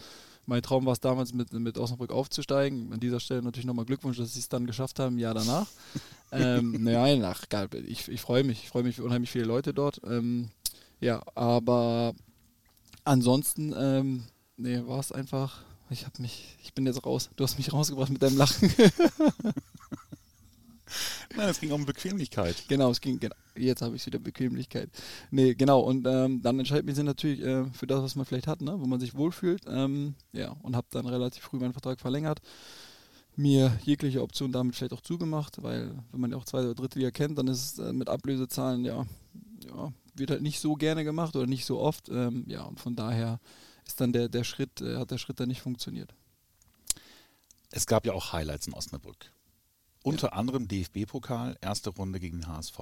Mein 0.48 0.62
Traum 0.62 0.86
war 0.86 0.94
es 0.94 1.02
damals, 1.02 1.34
mit, 1.34 1.52
mit 1.52 1.78
Osnabrück 1.78 2.10
aufzusteigen. 2.10 2.94
An 2.94 3.02
dieser 3.02 3.20
Stelle 3.20 3.44
natürlich 3.44 3.66
nochmal 3.66 3.84
Glückwunsch, 3.84 4.18
dass 4.18 4.34
sie 4.34 4.40
es 4.40 4.48
dann 4.48 4.66
geschafft 4.66 4.98
haben, 4.98 5.18
ein 5.18 5.20
Jahr 5.20 5.34
danach. 5.34 5.68
ähm, 6.32 6.84
nein, 6.84 7.24
ach, 7.26 7.50
geil, 7.50 7.68
ich, 7.86 8.08
ich 8.08 8.22
freue 8.22 8.46
mich. 8.46 8.64
Ich 8.64 8.70
freue 8.70 8.84
mich 8.84 8.96
für 8.96 9.04
unheimlich 9.04 9.30
viele 9.30 9.44
Leute 9.44 9.74
dort. 9.74 10.00
Ähm, 10.06 10.50
ja, 11.02 11.22
aber 11.36 12.14
ansonsten, 13.04 13.76
ähm, 13.78 14.24
nee, 14.56 14.82
war 14.88 15.00
es 15.00 15.12
einfach. 15.12 15.64
Ich 15.90 16.06
habe 16.06 16.22
mich, 16.22 16.56
ich 16.64 16.74
bin 16.74 16.86
jetzt 16.86 17.06
raus. 17.06 17.30
Du 17.36 17.44
hast 17.44 17.58
mich 17.58 17.74
rausgebracht 17.74 18.10
mit 18.10 18.22
deinem 18.22 18.38
Lachen. 18.38 18.72
Nein, 21.36 21.50
es 21.50 21.60
ging 21.60 21.72
um 21.72 21.86
Bequemlichkeit. 21.86 22.64
Genau, 22.68 22.92
es 22.92 23.02
ging, 23.02 23.20
genau. 23.20 23.36
Jetzt 23.56 23.82
habe 23.82 23.96
ich 23.96 24.06
wieder 24.06 24.20
Bequemlichkeit. 24.20 24.90
Nee, 25.32 25.56
genau. 25.56 25.82
Und 25.82 26.06
ähm, 26.08 26.42
dann 26.42 26.60
entscheidet 26.60 26.86
man 26.86 26.96
sich 26.96 27.04
natürlich 27.04 27.42
äh, 27.42 27.66
für 27.72 27.88
das, 27.88 28.04
was 28.04 28.16
man 28.16 28.26
vielleicht 28.26 28.48
hat, 28.48 28.62
ne? 28.62 28.80
wo 28.80 28.86
man 28.86 29.00
sich 29.00 29.16
wohlfühlt. 29.16 29.64
Ähm, 29.68 30.16
ja, 30.32 30.52
und 30.62 30.76
habe 30.76 30.88
dann 30.92 31.06
relativ 31.08 31.44
früh 31.44 31.58
meinen 31.58 31.74
Vertrag 31.74 32.00
verlängert. 32.00 32.40
Mir 33.36 33.78
jegliche 33.84 34.22
Option 34.22 34.52
damit 34.52 34.76
vielleicht 34.76 34.94
auch 34.94 35.02
zugemacht, 35.02 35.62
weil 35.62 35.94
wenn 36.12 36.22
man 36.22 36.32
ja 36.32 36.38
auch 36.38 36.46
zweite 36.46 36.66
oder 36.66 36.76
dritte 36.76 37.00
Liga 37.00 37.12
kennt, 37.12 37.38
dann 37.38 37.48
ist 37.48 37.74
es 37.74 37.80
äh, 37.80 37.94
mit 37.94 38.10
Ablösezahlen, 38.10 38.84
ja, 38.84 39.06
ja, 39.68 39.94
wird 40.16 40.32
halt 40.32 40.42
nicht 40.42 40.60
so 40.60 40.74
gerne 40.74 41.04
gemacht 41.04 41.36
oder 41.36 41.46
nicht 41.46 41.66
so 41.66 41.80
oft. 41.80 42.10
Ähm, 42.10 42.46
ja, 42.48 42.64
und 42.64 42.80
von 42.80 42.96
daher 42.96 43.40
ist 43.86 44.02
dann 44.02 44.12
der, 44.12 44.28
der 44.30 44.44
Schritt, 44.44 44.82
äh, 44.82 44.98
hat 44.98 45.12
der 45.12 45.18
Schritt 45.18 45.40
dann 45.40 45.50
nicht 45.50 45.62
funktioniert. 45.62 46.14
Es 47.70 47.86
gab 47.86 48.06
ja 48.06 48.14
auch 48.14 48.34
Highlights 48.34 48.68
in 48.68 48.74
Osnabrück. 48.74 49.32
Unter 50.08 50.32
anderem 50.32 50.70
DFB-Pokal, 50.70 51.58
erste 51.60 51.90
Runde 51.90 52.22
gegen 52.22 52.40
den 52.40 52.48
HSV. 52.48 52.80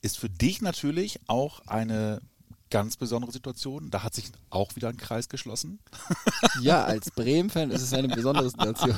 Ist 0.00 0.18
für 0.18 0.30
dich 0.30 0.62
natürlich 0.62 1.20
auch 1.26 1.60
eine 1.66 2.22
ganz 2.70 2.96
besondere 2.96 3.30
Situation. 3.30 3.90
Da 3.90 4.02
hat 4.02 4.14
sich 4.14 4.32
auch 4.48 4.74
wieder 4.74 4.88
ein 4.88 4.96
Kreis 4.96 5.28
geschlossen. 5.28 5.80
Ja, 6.62 6.84
als 6.84 7.10
Bremen-Fan 7.10 7.70
ist 7.70 7.82
es 7.82 7.92
eine 7.92 8.08
besondere 8.08 8.48
Situation. 8.48 8.96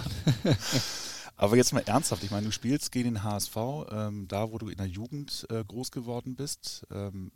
Aber 1.36 1.56
jetzt 1.56 1.72
mal 1.72 1.82
ernsthaft, 1.84 2.22
ich 2.22 2.30
meine, 2.30 2.46
du 2.46 2.52
spielst 2.52 2.92
gegen 2.92 3.14
den 3.14 3.24
HSV, 3.24 3.56
ähm, 3.90 4.28
da 4.28 4.52
wo 4.52 4.58
du 4.58 4.68
in 4.68 4.76
der 4.76 4.86
Jugend 4.86 5.44
äh, 5.50 5.64
groß 5.64 5.90
geworden 5.90 6.36
bist, 6.36 6.86
ähm, 6.92 7.32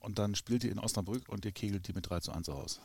und 0.00 0.18
dann 0.18 0.34
spielt 0.34 0.64
ihr 0.64 0.72
in 0.72 0.78
Osnabrück 0.78 1.28
und 1.28 1.44
ihr 1.44 1.52
kegelt 1.52 1.86
die 1.88 1.92
mit 1.92 2.08
3 2.08 2.20
zu 2.20 2.32
1 2.32 2.48
aus. 2.48 2.80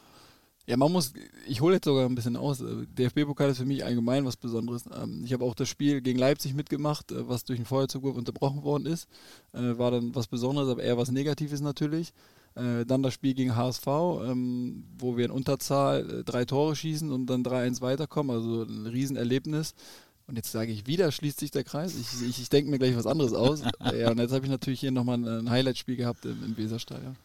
Ja, 0.65 0.77
man 0.77 0.93
muss, 0.93 1.11
ich 1.45 1.59
hole 1.59 1.75
jetzt 1.75 1.85
sogar 1.85 2.05
ein 2.05 2.15
bisschen 2.15 2.37
aus. 2.37 2.61
Äh, 2.61 2.85
DFB-Pokal 2.97 3.49
ist 3.49 3.57
für 3.57 3.65
mich 3.65 3.83
allgemein 3.83 4.23
was 4.25 4.37
Besonderes. 4.37 4.85
Ähm, 4.95 5.23
ich 5.25 5.33
habe 5.33 5.43
auch 5.43 5.55
das 5.55 5.67
Spiel 5.67 5.99
gegen 5.99 6.17
Leipzig 6.17 6.53
mitgemacht, 6.53 7.11
äh, 7.11 7.27
was 7.27 7.43
durch 7.43 7.59
einen 7.59 7.65
Feuerzugwurf 7.65 8.15
unterbrochen 8.15 8.63
worden 8.63 8.85
ist. 8.85 9.09
Äh, 9.51 9.77
war 9.77 9.91
dann 9.91 10.15
was 10.15 10.27
Besonderes, 10.27 10.69
aber 10.69 10.81
eher 10.81 10.97
was 10.97 11.11
Negatives 11.11 11.61
natürlich. 11.61 12.13
Dann 12.55 13.01
das 13.01 13.15
Spiel 13.15 13.33
gegen 13.33 13.55
HSV, 13.55 13.87
ähm, 13.87 14.83
wo 14.99 15.17
wir 15.17 15.25
in 15.25 15.31
Unterzahl 15.31 16.23
drei 16.23 16.45
Tore 16.45 16.75
schießen 16.75 17.11
und 17.11 17.25
dann 17.25 17.43
3-1 17.43 17.81
weiterkommen. 17.81 18.35
Also 18.35 18.61
ein 18.61 18.85
Riesenerlebnis. 18.85 19.73
Und 20.27 20.35
jetzt 20.35 20.51
sage 20.51 20.71
ich 20.71 20.85
wieder, 20.85 21.11
schließt 21.11 21.39
sich 21.39 21.49
der 21.49 21.63
Kreis. 21.63 21.95
Ich, 21.95 22.21
ich, 22.21 22.39
ich 22.39 22.49
denke 22.49 22.69
mir 22.69 22.77
gleich 22.77 22.95
was 22.95 23.07
anderes 23.07 23.33
aus. 23.33 23.63
ja, 23.97 24.11
und 24.11 24.19
jetzt 24.19 24.33
habe 24.33 24.45
ich 24.45 24.51
natürlich 24.51 24.81
hier 24.81 24.91
nochmal 24.91 25.27
ein 25.27 25.49
Highlight-Spiel 25.49 25.95
gehabt 25.95 26.25
im, 26.25 26.43
im 26.45 26.55
Weserstadion. 26.55 27.15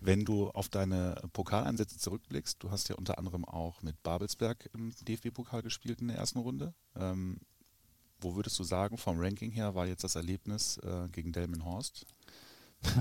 Wenn 0.00 0.24
du 0.24 0.48
auf 0.50 0.68
deine 0.68 1.20
Pokaleinsätze 1.32 1.98
zurückblickst, 1.98 2.62
du 2.62 2.70
hast 2.70 2.88
ja 2.88 2.96
unter 2.96 3.18
anderem 3.18 3.44
auch 3.44 3.82
mit 3.82 4.02
Babelsberg 4.02 4.70
im 4.72 4.92
DFB-Pokal 5.02 5.62
gespielt 5.62 6.00
in 6.00 6.08
der 6.08 6.16
ersten 6.16 6.38
Runde. 6.38 6.72
Ähm, 6.96 7.38
wo 8.20 8.34
würdest 8.34 8.58
du 8.58 8.64
sagen, 8.64 8.98
vom 8.98 9.18
Ranking 9.18 9.50
her 9.50 9.74
war 9.74 9.86
jetzt 9.86 10.04
das 10.04 10.14
Erlebnis 10.14 10.78
äh, 10.78 11.08
gegen 11.12 11.32
Delmenhorst? 11.32 12.06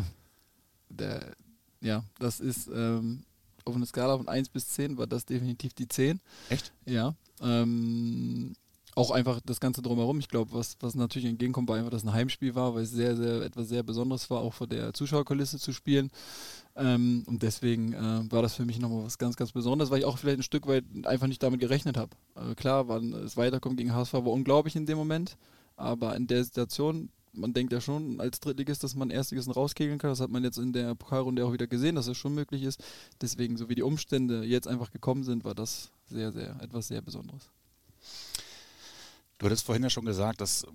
Der, 0.90 1.36
ja, 1.82 2.04
das 2.18 2.40
ist 2.40 2.68
ähm, 2.68 3.24
auf 3.64 3.76
einer 3.76 3.86
Skala 3.86 4.18
von 4.18 4.28
1 4.28 4.50
bis 4.50 4.68
10 4.70 4.98
war 4.98 5.08
das 5.08 5.26
definitiv 5.26 5.74
die 5.74 5.88
10. 5.88 6.20
Echt? 6.50 6.74
Ja. 6.86 7.16
Ähm, 7.42 8.56
auch 8.96 9.12
einfach 9.12 9.40
das 9.46 9.60
Ganze 9.60 9.82
drumherum. 9.82 10.20
Ich 10.20 10.28
glaube, 10.28 10.52
was, 10.54 10.78
was 10.80 10.96
natürlich 10.96 11.28
entgegenkommt, 11.28 11.70
war 11.70 11.78
einfach, 11.78 11.92
dass 11.92 12.04
ein 12.04 12.14
Heimspiel 12.14 12.56
war, 12.56 12.76
weil 12.76 12.84
es 12.84 12.92
sehr, 12.92 13.16
sehr 13.16 13.42
etwas 13.42 13.70
sehr 13.70 13.84
Besonderes 13.84 14.30
war, 14.30 14.40
auch 14.40 14.54
vor 14.54 14.68
der 14.68 14.94
Zuschauerkulisse 14.94 15.60
zu 15.60 15.72
spielen. 15.72 16.12
Ähm, 16.76 17.24
und 17.28 17.44
deswegen 17.44 17.94
äh, 17.94 18.32
war 18.32 18.42
das 18.42 18.56
für 18.56 18.66
mich 18.66 18.80
nochmal 18.80 19.04
was 19.04 19.18
ganz, 19.18 19.36
ganz 19.36 19.52
Besonderes, 19.52 19.92
weil 19.92 20.00
ich 20.00 20.06
auch 20.06 20.18
vielleicht 20.18 20.40
ein 20.40 20.44
Stück 20.44 20.68
weit 20.68 20.86
einfach 21.04 21.28
nicht 21.28 21.44
damit 21.44 21.60
gerechnet 21.60 21.98
habe. 21.98 22.12
Äh, 22.36 22.56
klar, 22.56 22.88
wann 22.88 23.14
es 23.14 23.38
weiterkommt 23.38 23.78
gegen 23.78 23.94
HSV 23.94 24.14
war 24.14 24.28
unglaublich 24.28 24.76
in 24.76 24.86
dem 24.86 24.98
Moment, 24.98 25.38
aber 25.76 26.16
in 26.16 26.28
der 26.28 26.44
Situation, 26.44 27.10
man 27.34 27.54
denkt 27.54 27.74
ja 27.74 27.82
schon 27.82 28.20
als 28.20 28.40
Drittligist, 28.40 28.84
dass 28.84 28.96
man 28.96 29.10
Erstligisten 29.10 29.54
rauskegeln 29.54 30.00
kann. 30.00 30.10
Das 30.10 30.20
hat 30.20 30.32
man 30.32 30.44
jetzt 30.44 30.58
in 30.58 30.74
der 30.74 30.96
Pokalrunde 30.96 31.46
auch 31.46 31.54
wieder 31.54 31.68
gesehen, 31.68 31.96
dass 31.96 32.08
das 32.08 32.18
schon 32.18 32.34
möglich 32.34 32.64
ist. 32.64 32.84
Deswegen, 33.22 33.58
so 33.58 33.70
wie 33.70 33.76
die 33.76 33.84
Umstände 33.84 34.44
jetzt 34.44 34.68
einfach 34.68 34.92
gekommen 34.92 35.24
sind, 35.24 35.44
war 35.44 35.56
das 35.56 35.92
sehr, 36.08 36.32
sehr, 36.32 36.60
etwas 36.62 36.88
sehr 36.88 37.02
Besonderes. 37.02 37.50
Du 39.40 39.46
hattest 39.46 39.66
vorhin 39.66 39.84
ja 39.84 39.90
schon 39.90 40.04
gesagt, 40.04 40.42
dass 40.42 40.66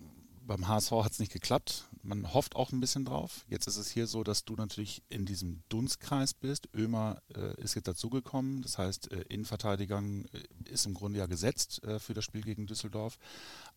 beim 0.47 0.69
HSV 0.69 0.91
hat 0.93 1.13
es 1.13 1.19
nicht 1.19 1.33
geklappt. 1.33 1.85
Man 2.03 2.33
hofft 2.33 2.57
auch 2.57 2.73
ein 2.73 2.81
bisschen 2.81 3.05
drauf. 3.05 3.45
Jetzt 3.49 3.67
ist 3.67 3.77
es 3.77 3.91
hier 3.91 4.07
so, 4.07 4.25
dass 4.25 4.45
du 4.47 4.55
natürlich 4.57 5.03
in 5.11 5.27
diesem 5.27 5.63
Dunstkreis 5.69 6.33
bist. 6.33 6.69
Ömer 6.75 7.19
äh, 7.35 7.61
ist 7.61 7.75
jetzt 7.75 7.89
dazugekommen. 7.89 8.63
Das 8.63 8.79
heißt, 8.79 9.13
äh, 9.13 9.25
Innenverteidigung 9.29 10.25
äh, 10.27 10.71
ist 10.71 10.87
im 10.87 10.95
Grunde 10.95 11.19
ja 11.19 11.27
gesetzt 11.27 11.85
äh, 11.85 11.99
für 11.99 12.15
das 12.15 12.25
Spiel 12.25 12.41
gegen 12.41 12.67
Düsseldorf. 12.67 13.19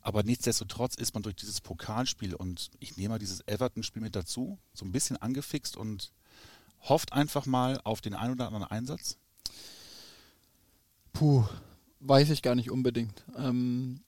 Aber 0.01 0.24
nichtsdestotrotz 0.24 0.96
ist 0.96 1.13
man 1.13 1.24
durch 1.24 1.36
dieses 1.36 1.60
Pokalspiel 1.60 2.34
und 2.34 2.70
ich 2.79 2.96
nehme 2.96 3.10
mal 3.15 3.20
dieses 3.20 3.46
Everton-Spiel 3.46 4.01
mit 4.01 4.15
dazu, 4.15 4.58
so 4.74 4.86
ein 4.86 4.94
bisschen 4.94 5.17
angefixt 5.17 5.75
und 5.75 6.13
hofft 6.82 7.12
einfach 7.12 7.46
mal 7.46 7.82
auf 7.84 8.00
den 8.00 8.13
einen 8.13 8.34
oder 8.34 8.48
anderen 8.48 8.65
Einsatz. 8.65 9.17
Puh, 11.12 11.46
weiß 12.00 12.29
ich 12.29 12.41
gar 12.41 12.56
nicht 12.56 12.72
unbedingt. 12.72 13.25
Ähm, 13.36 14.01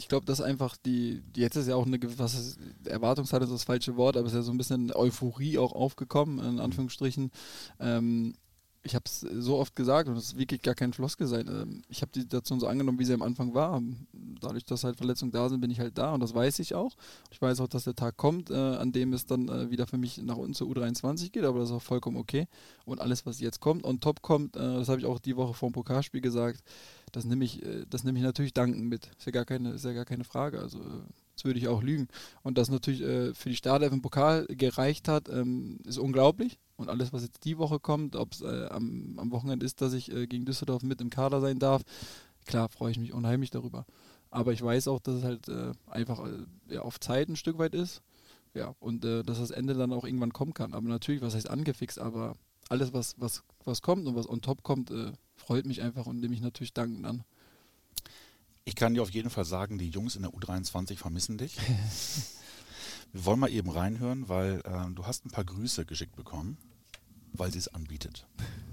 ich 0.00 0.08
glaube, 0.08 0.24
dass 0.24 0.40
einfach 0.40 0.78
die, 0.78 1.22
jetzt 1.36 1.56
ist 1.56 1.68
ja 1.68 1.76
auch 1.76 1.84
eine 1.84 1.98
gewisse 1.98 2.56
Erwartungshaltung 2.86 3.48
ist 3.48 3.52
das 3.52 3.64
falsche 3.64 3.96
Wort, 3.96 4.16
aber 4.16 4.26
es 4.26 4.32
ist 4.32 4.38
ja 4.38 4.42
so 4.42 4.50
ein 4.50 4.56
bisschen 4.56 4.90
Euphorie 4.94 5.58
auch 5.58 5.72
aufgekommen, 5.72 6.38
in 6.38 6.58
Anführungsstrichen. 6.58 7.30
Ähm, 7.78 8.34
ich 8.82 8.94
habe 8.94 9.04
es 9.06 9.20
so 9.20 9.58
oft 9.58 9.76
gesagt 9.76 10.08
und 10.08 10.16
es 10.16 10.24
ist 10.26 10.38
wirklich 10.38 10.62
gar 10.62 10.74
kein 10.74 10.92
Floskel 10.92 11.26
sein. 11.26 11.46
Ähm, 11.48 11.82
ich 11.88 12.00
habe 12.00 12.12
die 12.12 12.20
Situation 12.20 12.60
so 12.60 12.66
angenommen, 12.66 12.98
wie 12.98 13.04
sie 13.04 13.12
am 13.12 13.22
Anfang 13.22 13.52
war. 13.52 13.82
Dadurch, 14.40 14.64
dass 14.64 14.84
halt 14.84 14.96
Verletzungen 14.96 15.32
da 15.32 15.48
sind, 15.48 15.60
bin 15.60 15.70
ich 15.70 15.80
halt 15.80 15.98
da 15.98 16.14
und 16.14 16.20
das 16.20 16.34
weiß 16.34 16.58
ich 16.60 16.74
auch. 16.74 16.96
Ich 17.30 17.42
weiß 17.42 17.60
auch, 17.60 17.68
dass 17.68 17.84
der 17.84 17.94
Tag 17.94 18.16
kommt, 18.16 18.50
äh, 18.50 18.54
an 18.54 18.92
dem 18.92 19.12
es 19.12 19.26
dann 19.26 19.48
äh, 19.48 19.70
wieder 19.70 19.86
für 19.86 19.98
mich 19.98 20.18
nach 20.18 20.36
unten 20.36 20.54
zur 20.54 20.68
U23 20.68 21.30
geht, 21.30 21.44
aber 21.44 21.60
das 21.60 21.68
ist 21.68 21.74
auch 21.74 21.82
vollkommen 21.82 22.16
okay. 22.16 22.48
Und 22.86 23.00
alles, 23.00 23.26
was 23.26 23.40
jetzt 23.40 23.60
kommt 23.60 23.84
und 23.84 24.02
top 24.02 24.22
kommt, 24.22 24.56
äh, 24.56 24.60
das 24.60 24.88
habe 24.88 25.00
ich 25.00 25.06
auch 25.06 25.18
die 25.18 25.36
Woche 25.36 25.52
vor 25.52 25.68
dem 25.68 25.74
Pokalspiel 25.74 26.22
gesagt, 26.22 26.62
das 27.12 27.24
nehme 27.24 27.44
ich, 27.44 27.62
äh, 27.62 27.84
das 27.88 28.04
nehme 28.04 28.18
ich 28.18 28.24
natürlich 28.24 28.54
danken 28.54 28.88
mit. 28.88 29.10
Ist 29.18 29.26
ja 29.26 29.32
gar 29.32 29.44
keine, 29.44 29.72
ist 29.72 29.84
ja 29.84 29.92
gar 29.92 30.06
keine 30.06 30.24
Frage. 30.24 30.58
Also 30.58 30.78
das 31.40 31.46
würde 31.46 31.58
ich 31.58 31.68
auch 31.68 31.82
lügen. 31.82 32.08
Und 32.42 32.58
das 32.58 32.68
natürlich 32.68 33.00
äh, 33.00 33.32
für 33.34 33.48
die 33.48 33.56
Startelf 33.56 33.92
im 33.92 34.02
Pokal 34.02 34.46
gereicht 34.46 35.08
hat, 35.08 35.30
ähm, 35.30 35.78
ist 35.86 35.98
unglaublich. 35.98 36.58
Und 36.76 36.90
alles, 36.90 37.12
was 37.12 37.22
jetzt 37.22 37.44
die 37.44 37.56
Woche 37.56 37.80
kommt, 37.80 38.14
ob 38.14 38.32
es 38.32 38.42
äh, 38.42 38.66
am, 38.70 39.18
am, 39.18 39.30
Wochenende 39.30 39.64
ist, 39.64 39.80
dass 39.80 39.94
ich 39.94 40.12
äh, 40.12 40.26
gegen 40.26 40.44
Düsseldorf 40.44 40.82
mit 40.82 41.00
im 41.00 41.08
Kader 41.08 41.40
sein 41.40 41.58
darf, 41.58 41.82
klar 42.44 42.68
freue 42.68 42.90
ich 42.90 42.98
mich 42.98 43.12
unheimlich 43.12 43.50
darüber. 43.50 43.86
Aber 44.30 44.52
ich 44.52 44.62
weiß 44.62 44.88
auch, 44.88 45.00
dass 45.00 45.16
es 45.16 45.24
halt 45.24 45.48
äh, 45.48 45.72
einfach 45.86 46.26
äh, 46.26 46.74
ja, 46.74 46.82
auf 46.82 47.00
Zeit 47.00 47.28
ein 47.28 47.36
Stück 47.36 47.58
weit 47.58 47.74
ist. 47.74 48.02
Ja, 48.52 48.74
und 48.80 49.04
äh, 49.04 49.22
dass 49.22 49.38
das 49.38 49.50
Ende 49.50 49.74
dann 49.74 49.92
auch 49.92 50.04
irgendwann 50.04 50.32
kommen 50.32 50.52
kann. 50.52 50.74
Aber 50.74 50.88
natürlich, 50.88 51.22
was 51.22 51.34
heißt 51.34 51.48
angefixt, 51.48 51.98
aber 51.98 52.34
alles, 52.68 52.92
was, 52.92 53.14
was, 53.18 53.42
was 53.64 53.80
kommt 53.80 54.06
und 54.06 54.14
was 54.14 54.28
on 54.28 54.42
top 54.42 54.62
kommt, 54.62 54.92
freut 55.34 55.66
mich 55.66 55.82
einfach 55.82 56.06
und 56.06 56.20
nehme 56.20 56.34
ich 56.34 56.40
natürlich 56.40 56.72
dankend 56.72 57.04
an. 57.04 57.24
Ich 58.64 58.76
kann 58.76 58.94
dir 58.94 59.02
auf 59.02 59.10
jeden 59.10 59.30
Fall 59.30 59.44
sagen, 59.44 59.78
die 59.78 59.88
Jungs 59.88 60.16
in 60.16 60.22
der 60.22 60.32
U23 60.32 60.96
vermissen 60.96 61.38
dich. 61.38 61.56
Wir 63.12 63.24
wollen 63.24 63.40
mal 63.40 63.50
eben 63.50 63.70
reinhören, 63.70 64.28
weil 64.28 64.60
äh, 64.64 64.94
du 64.94 65.06
hast 65.06 65.26
ein 65.26 65.30
paar 65.30 65.44
Grüße 65.44 65.84
geschickt 65.84 66.14
bekommen 66.14 66.56
weil 67.32 67.50
sie 67.50 67.58
es 67.58 67.68
anbietet. 67.68 68.26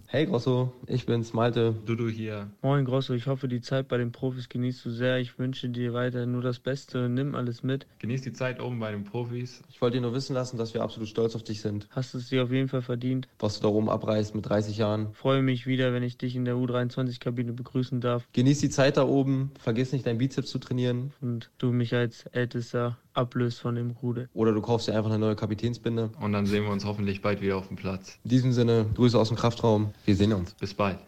Hey 0.09 0.25
Grosso, 0.25 0.71
ich 0.85 1.05
bin's, 1.05 1.33
Malte. 1.33 1.75
Dudu 1.85 2.07
hier. 2.07 2.49
Moin 2.61 2.85
Grosso, 2.85 3.13
ich 3.13 3.27
hoffe, 3.27 3.49
die 3.49 3.59
Zeit 3.59 3.89
bei 3.89 3.97
den 3.97 4.13
Profis 4.13 4.47
genießt 4.47 4.85
du 4.85 4.89
sehr. 4.89 5.17
Ich 5.17 5.37
wünsche 5.37 5.67
dir 5.67 5.93
weiter 5.93 6.25
nur 6.25 6.41
das 6.41 6.59
Beste. 6.59 7.09
Nimm 7.09 7.35
alles 7.35 7.61
mit. 7.61 7.85
Genieß 7.99 8.21
die 8.21 8.31
Zeit 8.31 8.61
oben 8.61 8.79
bei 8.79 8.91
den 8.91 9.03
Profis. 9.03 9.61
Ich 9.69 9.81
wollte 9.81 9.97
dir 9.97 10.01
nur 10.01 10.13
wissen 10.13 10.33
lassen, 10.33 10.57
dass 10.57 10.73
wir 10.73 10.81
absolut 10.81 11.09
stolz 11.09 11.35
auf 11.35 11.43
dich 11.43 11.59
sind. 11.59 11.89
Hast 11.91 12.15
es 12.15 12.29
dir 12.29 12.43
auf 12.43 12.53
jeden 12.53 12.69
Fall 12.69 12.83
verdient. 12.83 13.27
Was 13.39 13.59
du 13.59 13.63
da 13.63 13.67
oben 13.67 13.89
abreißt 13.89 14.33
mit 14.33 14.47
30 14.47 14.77
Jahren. 14.77 15.11
Freue 15.11 15.41
mich 15.41 15.67
wieder, 15.67 15.91
wenn 15.91 16.03
ich 16.03 16.17
dich 16.17 16.37
in 16.37 16.45
der 16.45 16.55
U23-Kabine 16.55 17.51
begrüßen 17.51 17.99
darf. 17.99 18.29
Genieß 18.31 18.59
die 18.59 18.69
Zeit 18.69 18.95
da 18.95 19.05
oben. 19.05 19.51
Vergiss 19.59 19.91
nicht, 19.91 20.07
deinen 20.07 20.19
Bizeps 20.19 20.49
zu 20.49 20.59
trainieren. 20.59 21.11
Und 21.19 21.49
du 21.57 21.73
mich 21.73 21.93
als 21.93 22.27
Ältester 22.27 22.97
ablöst 23.17 23.59
von 23.59 23.75
dem 23.75 23.91
Rude. 23.91 24.29
Oder 24.33 24.53
du 24.53 24.61
kaufst 24.61 24.87
dir 24.87 24.95
einfach 24.95 25.09
eine 25.09 25.19
neue 25.19 25.35
Kapitänsbinde. 25.35 26.11
Und 26.19 26.33
dann 26.33 26.45
sehen 26.45 26.63
wir 26.63 26.71
uns 26.71 26.85
hoffentlich 26.85 27.21
bald 27.21 27.41
wieder 27.41 27.57
auf 27.57 27.67
dem 27.67 27.75
Platz. 27.75 28.17
In 28.23 28.29
diesem 28.29 28.53
Sinne, 28.53 28.85
Grüße 28.95 29.17
aus 29.19 29.29
dem 29.29 29.37
Kraftraum. 29.37 29.93
Wir 30.05 30.15
sehen 30.15 30.33
uns. 30.33 30.53
Bis 30.53 30.73
bald. 30.73 30.99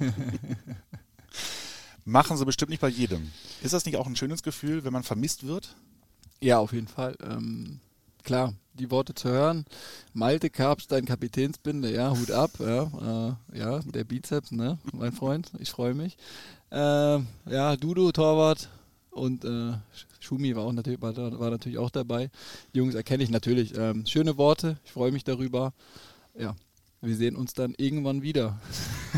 Machen 2.04 2.36
sie 2.36 2.44
bestimmt 2.44 2.70
nicht 2.70 2.80
bei 2.80 2.88
jedem. 2.88 3.30
Ist 3.62 3.72
das 3.72 3.86
nicht 3.86 3.96
auch 3.96 4.06
ein 4.06 4.16
schönes 4.16 4.42
Gefühl, 4.42 4.84
wenn 4.84 4.92
man 4.92 5.02
vermisst 5.02 5.46
wird? 5.46 5.74
Ja, 6.40 6.58
auf 6.58 6.72
jeden 6.72 6.88
Fall. 6.88 7.16
Ähm, 7.22 7.80
klar, 8.24 8.52
die 8.74 8.90
Worte 8.90 9.14
zu 9.14 9.28
hören. 9.28 9.64
Malte 10.12 10.50
Karpstein, 10.50 11.06
Kapitänsbinde, 11.06 11.92
ja, 11.92 12.10
Hut 12.10 12.30
ab, 12.30 12.50
ja, 12.58 13.36
äh, 13.52 13.58
ja, 13.58 13.78
der 13.80 14.04
Bizeps, 14.04 14.52
ne, 14.52 14.78
mein 14.92 15.12
Freund, 15.12 15.52
ich 15.58 15.70
freue 15.70 15.94
mich. 15.94 16.16
Äh, 16.70 16.76
ja, 17.46 17.76
Dudu, 17.76 18.12
Torwart, 18.12 18.68
und 19.14 19.44
äh, 19.44 19.74
Schumi 20.20 20.54
war, 20.56 20.64
auch 20.64 20.72
natürlich, 20.72 21.00
war, 21.00 21.16
war, 21.16 21.50
natürlich 21.50 21.78
auch 21.78 21.90
dabei. 21.90 22.30
Die 22.74 22.78
Jungs 22.78 22.94
erkenne 22.94 23.22
ich 23.22 23.30
natürlich. 23.30 23.76
Ähm, 23.76 24.04
schöne 24.06 24.36
Worte, 24.36 24.78
ich 24.84 24.92
freue 24.92 25.12
mich 25.12 25.24
darüber. 25.24 25.72
Ja, 26.36 26.56
wir 27.00 27.16
sehen 27.16 27.36
uns 27.36 27.54
dann 27.54 27.74
irgendwann 27.76 28.22
wieder. 28.22 28.60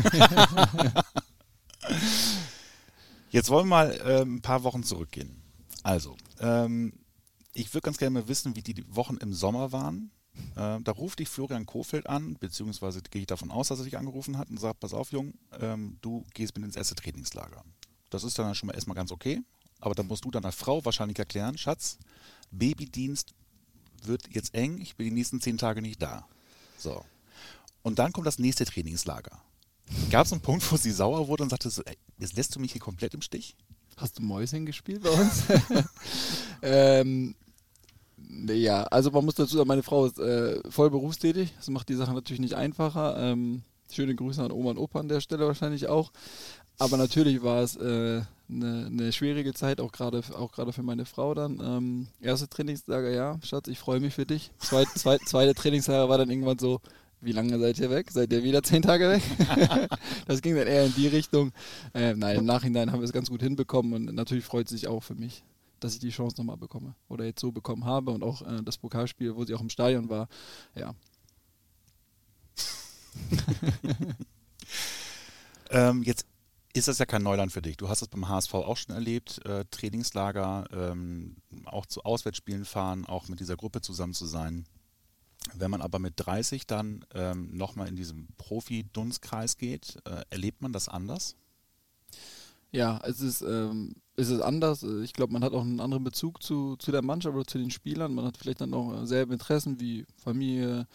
Jetzt 3.31 3.49
wollen 3.49 3.65
wir 3.65 3.69
mal 3.69 3.91
äh, 4.05 4.21
ein 4.21 4.41
paar 4.41 4.63
Wochen 4.63 4.83
zurückgehen. 4.83 5.41
Also, 5.83 6.15
ähm, 6.39 6.93
ich 7.53 7.73
würde 7.73 7.85
ganz 7.85 7.97
gerne 7.97 8.19
mal 8.19 8.27
wissen, 8.27 8.55
wie 8.55 8.61
die 8.61 8.83
Wochen 8.95 9.17
im 9.17 9.33
Sommer 9.33 9.71
waren. 9.71 10.11
Äh, 10.55 10.79
da 10.81 10.91
ruft 10.91 11.19
dich 11.19 11.29
Florian 11.29 11.65
Kofeld 11.65 12.07
an, 12.07 12.35
beziehungsweise 12.39 13.01
gehe 13.01 13.21
ich 13.21 13.27
davon 13.27 13.51
aus, 13.51 13.69
dass 13.69 13.79
er 13.79 13.85
dich 13.85 13.97
angerufen 13.97 14.37
hat 14.37 14.49
und 14.49 14.59
sagt, 14.59 14.79
pass 14.79 14.93
auf, 14.93 15.11
Jung, 15.11 15.33
ähm, 15.59 15.97
du 16.01 16.23
gehst 16.33 16.55
mit 16.55 16.65
ins 16.65 16.75
erste 16.75 16.95
Trainingslager. 16.95 17.63
Das 18.09 18.23
ist 18.23 18.37
dann 18.39 18.55
schon 18.55 18.67
mal 18.67 18.73
erstmal 18.73 18.95
ganz 18.95 19.11
okay. 19.11 19.41
Aber 19.79 19.95
dann 19.95 20.07
musst 20.07 20.25
du 20.25 20.31
deiner 20.31 20.51
Frau 20.51 20.83
wahrscheinlich 20.85 21.19
erklären, 21.19 21.57
Schatz, 21.57 21.97
Babydienst 22.51 23.33
wird 24.03 24.23
jetzt 24.33 24.53
eng, 24.53 24.79
ich 24.79 24.95
bin 24.95 25.05
die 25.05 25.13
nächsten 25.13 25.41
zehn 25.41 25.57
Tage 25.57 25.81
nicht 25.81 26.01
da. 26.01 26.27
So. 26.77 27.03
Und 27.83 27.99
dann 27.99 28.11
kommt 28.11 28.27
das 28.27 28.39
nächste 28.39 28.65
Trainingslager. 28.65 29.39
Gab 30.09 30.25
es 30.25 30.33
einen 30.33 30.41
Punkt, 30.41 30.69
wo 30.71 30.77
sie 30.77 30.91
sauer 30.91 31.27
wurde 31.27 31.43
und 31.43 31.49
sagte 31.49 31.69
so, 31.69 31.81
ey, 31.83 31.97
jetzt 32.19 32.35
lässt 32.35 32.55
du 32.55 32.59
mich 32.59 32.73
hier 32.73 32.81
komplett 32.81 33.13
im 33.13 33.21
Stich? 33.21 33.55
Hast 33.95 34.19
du 34.19 34.23
Mäuschen 34.23 34.65
gespielt 34.65 35.03
bei 35.03 35.09
uns? 35.09 35.43
ähm, 36.61 37.35
ja, 38.49 38.83
also 38.83 39.09
man 39.11 39.25
muss 39.25 39.35
dazu 39.35 39.57
sagen, 39.57 39.67
meine 39.67 39.83
Frau 39.83 40.05
ist 40.05 40.19
äh, 40.19 40.59
voll 40.69 40.89
berufstätig. 40.89 41.53
Das 41.57 41.69
macht 41.69 41.89
die 41.89 41.95
Sache 41.95 42.13
natürlich 42.13 42.41
nicht 42.41 42.53
einfacher. 42.53 43.17
Ähm, 43.17 43.63
schöne 43.91 44.13
Grüße 44.15 44.43
an 44.43 44.51
Oma 44.51 44.71
und 44.71 44.77
Opa 44.77 44.99
an 44.99 45.07
der 45.07 45.21
Stelle 45.21 45.47
wahrscheinlich 45.47 45.87
auch. 45.87 46.11
Aber 46.79 46.97
natürlich 46.97 47.41
war 47.41 47.63
es 47.63 47.75
äh, 47.75 48.21
eine, 48.49 48.85
eine 48.85 49.11
schwierige 49.11 49.53
Zeit, 49.53 49.81
auch 49.81 49.91
gerade 49.91 50.21
auch 50.33 50.51
für 50.71 50.83
meine 50.83 51.05
Frau 51.05 51.33
dann. 51.33 51.59
Ähm, 51.59 52.07
erste 52.21 52.47
Trainingslager, 52.47 53.09
ja, 53.09 53.39
Schatz, 53.43 53.67
ich 53.67 53.79
freue 53.79 53.99
mich 53.99 54.13
für 54.13 54.25
dich. 54.25 54.51
Zweit, 54.59 54.87
zweit, 54.95 55.21
zweite 55.25 55.55
Trainingslager 55.55 56.07
war 56.07 56.17
dann 56.19 56.29
irgendwann 56.29 56.59
so, 56.59 56.79
wie 57.19 57.31
lange 57.31 57.57
seid 57.57 57.79
ihr 57.79 57.89
weg? 57.89 58.11
Seid 58.11 58.31
ihr 58.31 58.43
wieder 58.43 58.61
zehn 58.61 58.83
Tage 58.83 59.09
weg? 59.09 59.23
das 60.27 60.41
ging 60.43 60.55
dann 60.55 60.67
eher 60.67 60.85
in 60.85 60.93
die 60.93 61.07
Richtung. 61.07 61.51
Äh, 61.93 62.13
nein, 62.13 62.37
im 62.37 62.45
Nachhinein 62.45 62.91
haben 62.91 62.99
wir 62.99 63.05
es 63.05 63.13
ganz 63.13 63.29
gut 63.29 63.41
hinbekommen 63.41 63.93
und 63.93 64.13
natürlich 64.13 64.45
freut 64.45 64.67
es 64.67 64.71
sich 64.71 64.87
auch 64.87 65.01
für 65.01 65.15
mich, 65.15 65.43
dass 65.79 65.93
ich 65.93 65.99
die 65.99 66.11
Chance 66.11 66.37
nochmal 66.37 66.57
bekomme 66.57 66.93
oder 67.09 67.25
jetzt 67.25 67.41
so 67.41 67.51
bekommen 67.51 67.85
habe 67.85 68.11
und 68.11 68.23
auch 68.23 68.43
äh, 68.43 68.61
das 68.63 68.77
Pokalspiel, 68.77 69.35
wo 69.35 69.45
sie 69.45 69.55
auch 69.55 69.61
im 69.61 69.69
Stadion 69.69 70.09
war. 70.09 70.27
Ja. 70.75 70.93
ähm, 75.71 76.03
jetzt 76.03 76.27
ist 76.73 76.87
das 76.87 76.99
ja 76.99 77.05
kein 77.05 77.23
Neuland 77.23 77.51
für 77.51 77.61
dich. 77.61 77.77
Du 77.77 77.89
hast 77.89 78.01
es 78.01 78.07
beim 78.07 78.27
HSV 78.27 78.53
auch 78.53 78.77
schon 78.77 78.93
erlebt, 78.93 79.43
äh, 79.45 79.65
Trainingslager, 79.71 80.65
ähm, 80.71 81.37
auch 81.65 81.85
zu 81.85 82.03
Auswärtsspielen 82.03 82.65
fahren, 82.65 83.05
auch 83.05 83.27
mit 83.27 83.39
dieser 83.39 83.55
Gruppe 83.55 83.81
zusammen 83.81 84.13
zu 84.13 84.25
sein. 84.25 84.65
Wenn 85.53 85.71
man 85.71 85.81
aber 85.81 85.99
mit 85.99 86.13
30 86.17 86.67
dann 86.67 87.05
ähm, 87.13 87.55
nochmal 87.55 87.87
in 87.87 87.95
diesem 87.95 88.27
Profi-Dunstkreis 88.37 89.57
geht, 89.57 89.97
äh, 90.05 90.23
erlebt 90.29 90.61
man 90.61 90.73
das 90.73 90.89
anders? 90.89 91.35
Ja, 92.71 92.99
es 93.03 93.21
ist, 93.21 93.41
ähm, 93.41 93.95
ist 94.15 94.29
es 94.29 94.41
anders. 94.41 94.83
Äh, 94.83 95.01
Ich 95.03 95.13
glaube, 95.13 95.33
man 95.33 95.43
hat 95.43 95.53
auch 95.53 95.61
einen 95.61 95.79
anderen 95.79 96.03
Bezug 96.03 96.43
zu, 96.43 96.75
zu 96.77 96.91
der 96.91 97.01
Mannschaft 97.01 97.35
oder 97.35 97.45
zu 97.45 97.57
den 97.57 97.71
Spielern. 97.71 98.13
Man 98.13 98.25
hat 98.25 98.37
vielleicht 98.37 98.61
dann 98.61 98.73
auch 98.73 99.01
äh, 99.03 99.05
selbe 99.07 99.33
Interessen 99.33 99.79
wie 99.79 100.05
Familie, 100.17 100.87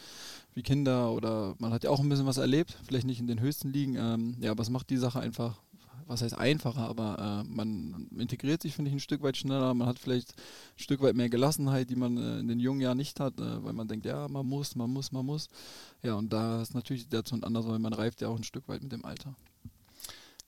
wie 0.55 0.63
Kinder 0.63 1.13
oder 1.13 1.55
man 1.59 1.73
hat 1.73 1.85
ja 1.85 1.91
auch 1.91 2.01
ein 2.01 2.09
bisschen 2.09 2.27
was 2.27 2.37
erlebt. 2.39 2.77
Vielleicht 2.87 3.07
nicht 3.07 3.21
in 3.21 3.27
den 3.27 3.41
höchsten 3.41 3.73
Ligen. 3.73 3.97
Ähm, 3.97 4.37
ja, 4.41 4.51
aber 4.51 4.63
es 4.63 4.71
macht 4.71 4.91
die 4.91 4.99
Sache 4.99 5.21
einfach, 5.21 5.63
was 6.07 6.23
heißt 6.23 6.37
einfacher, 6.37 6.89
aber 6.89 7.45
äh, 7.47 7.49
man 7.49 8.09
integriert 8.19 8.63
sich, 8.63 8.75
finde 8.75 8.91
ich, 8.91 8.97
ein 8.97 9.01
Stück 9.01 9.23
weit 9.23 9.37
schneller. 9.39 9.73
Man 9.75 9.89
hat 9.89 9.99
vielleicht 9.99 10.33
ein 10.37 10.79
Stück 10.79 11.01
weit 11.03 11.17
mehr 11.17 11.31
Gelassenheit, 11.31 11.89
die 11.91 11.97
man 11.97 12.19
äh, 12.19 12.41
in 12.41 12.49
den 12.49 12.61
jungen 12.61 12.81
Jahren 12.83 12.99
nicht 12.99 13.19
hat, 13.21 13.41
äh, 13.41 13.65
weil 13.65 13.73
man 13.73 13.89
denkt, 13.89 14.05
ja, 14.07 14.29
man 14.29 14.47
muss, 14.47 14.77
man 14.77 14.91
muss, 14.91 15.11
man 15.13 15.25
muss. 15.27 15.49
Ja, 16.03 16.15
und 16.17 16.33
da 16.33 16.61
ist 16.63 16.75
natürlich 16.75 17.09
der 17.09 17.23
und 17.33 17.45
anders, 17.45 17.67
weil 17.67 17.79
man 17.79 17.95
reift 17.95 18.21
ja 18.21 18.29
auch 18.29 18.37
ein 18.37 18.45
Stück 18.45 18.69
weit 18.69 18.83
mit 18.83 18.93
dem 18.93 19.05
Alter. 19.07 19.35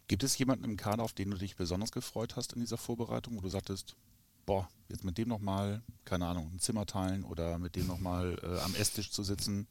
Gibt 0.08 0.22
es 0.22 0.36
jemanden 0.36 0.64
im 0.64 0.76
Kader, 0.76 1.02
auf 1.02 1.12
den 1.12 1.30
du 1.30 1.36
dich 1.36 1.56
besonders 1.56 1.92
gefreut 1.92 2.36
hast 2.36 2.52
in 2.52 2.60
dieser 2.60 2.76
Vorbereitung, 2.76 3.36
wo 3.36 3.40
du 3.40 3.48
sagtest, 3.48 3.96
boah, 4.44 4.68
jetzt 4.88 5.04
mit 5.04 5.16
dem 5.16 5.28
nochmal, 5.28 5.82
keine 6.04 6.26
Ahnung, 6.26 6.50
ein 6.52 6.60
Zimmer 6.60 6.86
teilen 6.86 7.24
oder 7.24 7.58
mit 7.58 7.76
dem 7.76 7.86
nochmal 7.86 8.36
äh, 8.42 8.60
am 8.60 8.74
Esstisch 8.74 9.10
zu 9.10 9.22
sitzen? 9.22 9.66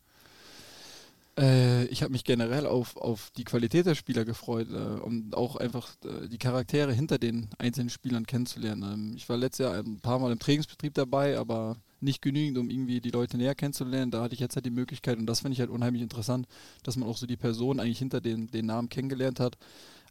Äh, 1.37 1.85
ich 1.85 2.03
habe 2.03 2.11
mich 2.11 2.23
generell 2.23 2.67
auf, 2.67 2.95
auf 2.97 3.31
die 3.37 3.43
Qualität 3.43 3.85
der 3.85 3.95
Spieler 3.95 4.23
gefreut 4.23 4.67
äh, 4.71 5.01
und 5.01 5.35
auch 5.35 5.55
einfach 5.55 5.89
äh, 6.03 6.27
die 6.27 6.37
Charaktere 6.37 6.93
hinter 6.93 7.17
den 7.17 7.49
einzelnen 7.57 7.89
Spielern 7.89 8.27
kennenzulernen. 8.27 8.83
Ähm, 8.83 9.13
ich 9.15 9.27
war 9.29 9.37
letztes 9.37 9.65
Jahr 9.65 9.73
ein 9.73 9.99
paar 9.99 10.19
Mal 10.19 10.31
im 10.31 10.39
Trainingsbetrieb 10.39 10.93
dabei, 10.93 11.37
aber 11.37 11.77
nicht 12.01 12.21
genügend, 12.21 12.57
um 12.57 12.69
irgendwie 12.69 13.01
die 13.01 13.09
Leute 13.09 13.37
näher 13.37 13.55
kennenzulernen. 13.55 14.11
Da 14.11 14.21
hatte 14.21 14.35
ich 14.35 14.39
jetzt 14.39 14.55
halt 14.55 14.65
die 14.65 14.71
Möglichkeit 14.71 15.17
und 15.17 15.25
das 15.25 15.39
finde 15.39 15.53
ich 15.53 15.59
halt 15.59 15.71
unheimlich 15.71 16.03
interessant, 16.03 16.47
dass 16.83 16.97
man 16.97 17.09
auch 17.09 17.17
so 17.17 17.25
die 17.25 17.37
Person 17.37 17.79
eigentlich 17.79 17.99
hinter 17.99 18.21
den, 18.21 18.51
den 18.51 18.67
Namen 18.67 18.89
kennengelernt 18.89 19.39
hat. 19.39 19.57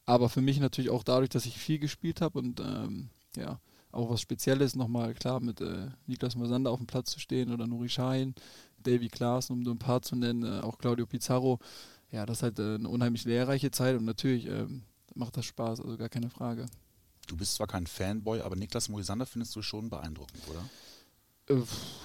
Aber 0.06 0.28
für 0.28 0.40
mich 0.40 0.58
natürlich 0.58 0.90
auch 0.90 1.04
dadurch, 1.04 1.30
dass 1.30 1.46
ich 1.46 1.56
viel 1.58 1.78
gespielt 1.78 2.20
habe 2.20 2.38
und 2.38 2.60
ähm, 2.60 3.10
ja, 3.36 3.60
auch 3.92 4.10
was 4.10 4.20
Spezielles 4.20 4.74
nochmal, 4.74 5.14
klar, 5.14 5.40
mit 5.40 5.60
äh, 5.60 5.88
Niklas 6.06 6.34
Mosander 6.34 6.70
auf 6.70 6.78
dem 6.78 6.86
Platz 6.86 7.10
zu 7.12 7.20
stehen 7.20 7.52
oder 7.52 7.66
Nuri 7.66 7.88
Schein, 7.88 8.34
Davy 8.78 9.08
Klaassen, 9.08 9.52
um 9.52 9.60
nur 9.60 9.74
ein 9.74 9.78
paar 9.78 10.02
zu 10.02 10.16
nennen, 10.16 10.44
äh, 10.44 10.60
auch 10.60 10.78
Claudio 10.78 11.06
Pizarro. 11.06 11.60
Ja, 12.10 12.26
das 12.26 12.38
ist 12.38 12.42
halt 12.42 12.58
äh, 12.58 12.74
eine 12.74 12.88
unheimlich 12.88 13.24
lehrreiche 13.24 13.70
Zeit 13.70 13.96
und 13.96 14.04
natürlich 14.04 14.46
ähm, 14.46 14.82
macht 15.14 15.36
das 15.36 15.44
Spaß, 15.44 15.80
also 15.80 15.96
gar 15.96 16.08
keine 16.08 16.30
Frage. 16.30 16.66
Du 17.28 17.36
bist 17.36 17.54
zwar 17.54 17.66
kein 17.66 17.86
Fanboy, 17.86 18.40
aber 18.40 18.56
Niklas 18.56 18.88
Moisander 18.88 19.26
findest 19.26 19.54
du 19.54 19.62
schon 19.62 19.88
beeindruckend, 19.88 20.42
oder? 20.48 20.64
Äh, 21.48 21.54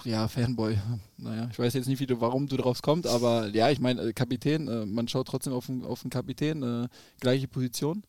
Ja, 0.04 0.28
Fanboy. 0.28 0.78
Naja, 1.16 1.48
ich 1.50 1.58
weiß 1.58 1.74
jetzt 1.74 1.86
nicht, 1.88 2.00
wie 2.00 2.06
du, 2.06 2.20
warum 2.20 2.46
du 2.46 2.56
drauf 2.56 2.82
kommst, 2.82 3.06
aber 3.06 3.48
ja, 3.48 3.70
ich 3.70 3.80
meine, 3.80 4.00
äh, 4.02 4.12
Kapitän, 4.12 4.68
äh, 4.68 4.86
man 4.86 5.08
schaut 5.08 5.28
trotzdem 5.28 5.52
auf 5.52 5.66
den, 5.66 5.84
auf 5.84 6.02
den 6.02 6.10
Kapitän, 6.10 6.62
äh, 6.62 6.88
gleiche 7.20 7.48
Position. 7.48 8.04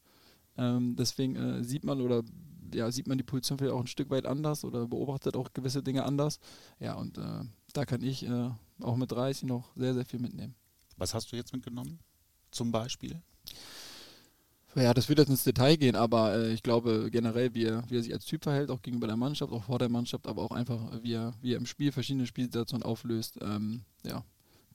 Ähm, 0.57 0.95
deswegen 0.98 1.36
äh, 1.36 1.63
sieht 1.63 1.83
man 1.83 2.01
oder 2.01 2.24
ja, 2.74 2.91
sieht 2.91 3.07
man 3.07 3.17
die 3.17 3.24
Position 3.24 3.57
vielleicht 3.57 3.74
auch 3.74 3.79
ein 3.79 3.88
Stück 3.88 4.09
weit 4.12 4.25
anders 4.25 4.63
oder 4.63 4.88
beobachtet 4.88 5.36
auch 5.36 5.53
gewisse 5.53 5.81
Dinge 5.81 6.05
anders. 6.05 6.39
Ja, 6.79 6.93
und 6.93 7.17
äh, 7.17 7.41
da 7.74 7.86
kann 7.86 8.03
ich 8.03 8.27
auch 8.81 8.95
mit 8.95 9.12
30 9.12 9.43
noch 9.43 9.71
sehr, 9.75 9.93
sehr 9.93 10.05
viel 10.05 10.19
mitnehmen. 10.19 10.55
Was 10.98 11.13
hast 11.13 11.31
du 11.31 11.36
jetzt 11.36 11.53
mitgenommen? 11.53 12.00
Zum 12.51 12.71
Beispiel? 12.71 13.21
Ja, 14.75 14.93
das 14.93 15.09
wird 15.09 15.19
jetzt 15.19 15.29
ins 15.29 15.43
Detail 15.43 15.77
gehen, 15.77 15.95
aber 15.95 16.35
äh, 16.35 16.53
ich 16.53 16.61
glaube 16.61 17.09
generell, 17.11 17.53
wie 17.55 17.65
er, 17.65 17.83
wie 17.89 17.97
er 17.97 18.03
sich 18.03 18.13
als 18.13 18.25
Typ 18.25 18.43
verhält, 18.43 18.69
auch 18.69 18.81
gegenüber 18.81 19.07
der 19.07 19.17
Mannschaft, 19.17 19.51
auch 19.51 19.63
vor 19.63 19.79
der 19.79 19.89
Mannschaft, 19.89 20.27
aber 20.27 20.43
auch 20.43 20.51
einfach, 20.51 20.79
wie 21.01 21.13
er, 21.13 21.33
wie 21.41 21.53
er 21.53 21.57
im 21.57 21.65
Spiel 21.65 21.91
verschiedene 21.91 22.27
Spielsituationen 22.27 22.83
auflöst. 22.83 23.39
Ähm, 23.41 23.81
ja, 24.03 24.23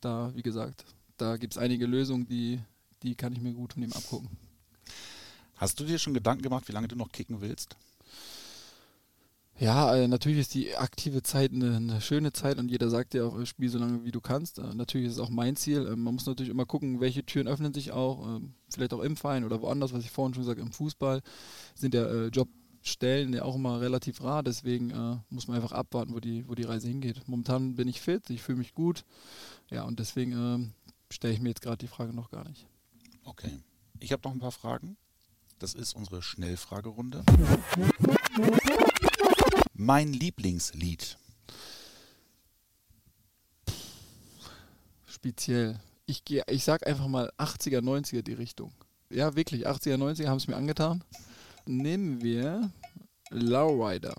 da, 0.01 0.33
wie 0.35 0.43
gesagt, 0.43 0.85
da 1.17 1.37
gibt 1.37 1.55
es 1.55 1.59
einige 1.59 1.87
Lösungen, 1.87 2.27
die, 2.27 2.61
die 3.03 3.15
kann 3.15 3.33
ich 3.33 3.41
mir 3.41 3.53
gut 3.53 3.75
von 3.75 3.83
ihm 3.83 3.93
abgucken. 3.93 4.29
Hast 5.57 5.79
du 5.79 5.85
dir 5.85 5.99
schon 5.99 6.15
Gedanken 6.15 6.43
gemacht, 6.43 6.67
wie 6.67 6.73
lange 6.73 6.89
du 6.89 6.97
noch 6.97 7.13
kicken 7.13 7.41
willst? 7.41 7.77
Ja, 9.59 9.95
äh, 9.95 10.09
natürlich 10.09 10.41
ist 10.41 10.55
die 10.55 10.77
aktive 10.77 11.23
Zeit 11.23 11.53
eine, 11.53 11.77
eine 11.77 12.01
schöne 12.01 12.33
Zeit 12.33 12.59
und 12.59 12.71
jeder 12.71 12.91
sagt 12.91 13.15
ja 13.15 13.25
auch, 13.25 13.39
äh, 13.39 13.47
spiel 13.47 13.69
so 13.69 13.79
lange 13.79 14.05
wie 14.05 14.11
du 14.11 14.21
kannst. 14.21 14.59
Äh, 14.59 14.75
natürlich 14.75 15.07
ist 15.07 15.15
es 15.15 15.19
auch 15.21 15.31
mein 15.31 15.55
Ziel. 15.55 15.87
Ähm, 15.87 16.03
man 16.03 16.15
muss 16.15 16.27
natürlich 16.27 16.51
immer 16.51 16.67
gucken, 16.67 17.01
welche 17.01 17.25
Türen 17.25 17.47
öffnen 17.47 17.73
sich 17.73 17.93
auch, 17.93 18.37
ähm, 18.37 18.55
vielleicht 18.69 18.93
auch 18.93 19.01
im 19.01 19.17
Verein 19.17 19.45
oder 19.45 19.63
woanders, 19.63 19.93
was 19.93 20.03
ich 20.03 20.11
vorhin 20.11 20.35
schon 20.35 20.43
gesagt 20.43 20.59
habe, 20.59 20.67
im 20.67 20.73
Fußball 20.73 21.23
sind 21.77 21.95
ja 21.95 22.27
Jobstellen 22.27 23.33
ja 23.33 23.45
auch 23.45 23.55
immer 23.55 23.81
relativ 23.81 24.23
rar, 24.25 24.43
deswegen 24.43 24.93
muss 25.31 25.47
man 25.47 25.57
einfach 25.57 25.71
abwarten, 25.71 26.13
wo 26.13 26.19
die, 26.19 26.49
wo 26.49 26.57
die 26.57 26.65
Reise 26.65 26.89
hingeht. 26.89 27.29
Momentan 27.29 27.77
bin 27.77 27.87
ich 27.87 28.01
fit, 28.01 28.29
ich 28.31 28.43
fühle 28.43 28.59
mich 28.59 28.75
gut, 28.75 29.05
ja, 29.71 29.85
und 29.85 30.01
deswegen 30.01 30.33
ähm, 30.33 30.73
stelle 31.09 31.33
ich 31.33 31.41
mir 31.41 31.51
jetzt 31.51 31.63
gerade 31.63 31.79
die 31.79 31.87
Frage 31.87 32.13
noch 32.13 32.31
gar 32.31 32.47
nicht. 32.49 32.67
Okay. 33.25 33.61
Ich 34.01 34.11
habe 34.11 34.23
noch 34.25 34.33
ein 34.33 34.41
paar 34.41 34.51
Fragen. 34.51 34.97
Das 35.61 35.75
ist 35.75 35.95
unsere 35.95 36.21
Schnellfragerunde. 36.21 37.23
Mein 39.75 40.13
Lieblingslied. 40.13 41.19
Speziell. 45.05 45.81
Ich 46.07 46.25
gehe, 46.25 46.45
ich 46.49 46.63
sag 46.63 46.87
einfach 46.87 47.09
mal 47.09 47.33
80er, 47.39 47.81
90er 47.81 48.23
die 48.23 48.35
Richtung. 48.35 48.73
Ja, 49.11 49.35
wirklich, 49.35 49.67
80er, 49.67 49.97
90er 49.97 50.29
haben 50.29 50.37
es 50.37 50.47
mir 50.47 50.57
angetan. 50.57 51.03
Nehmen 51.67 52.23
wir 52.23 52.71
Lowrider. 53.31 54.15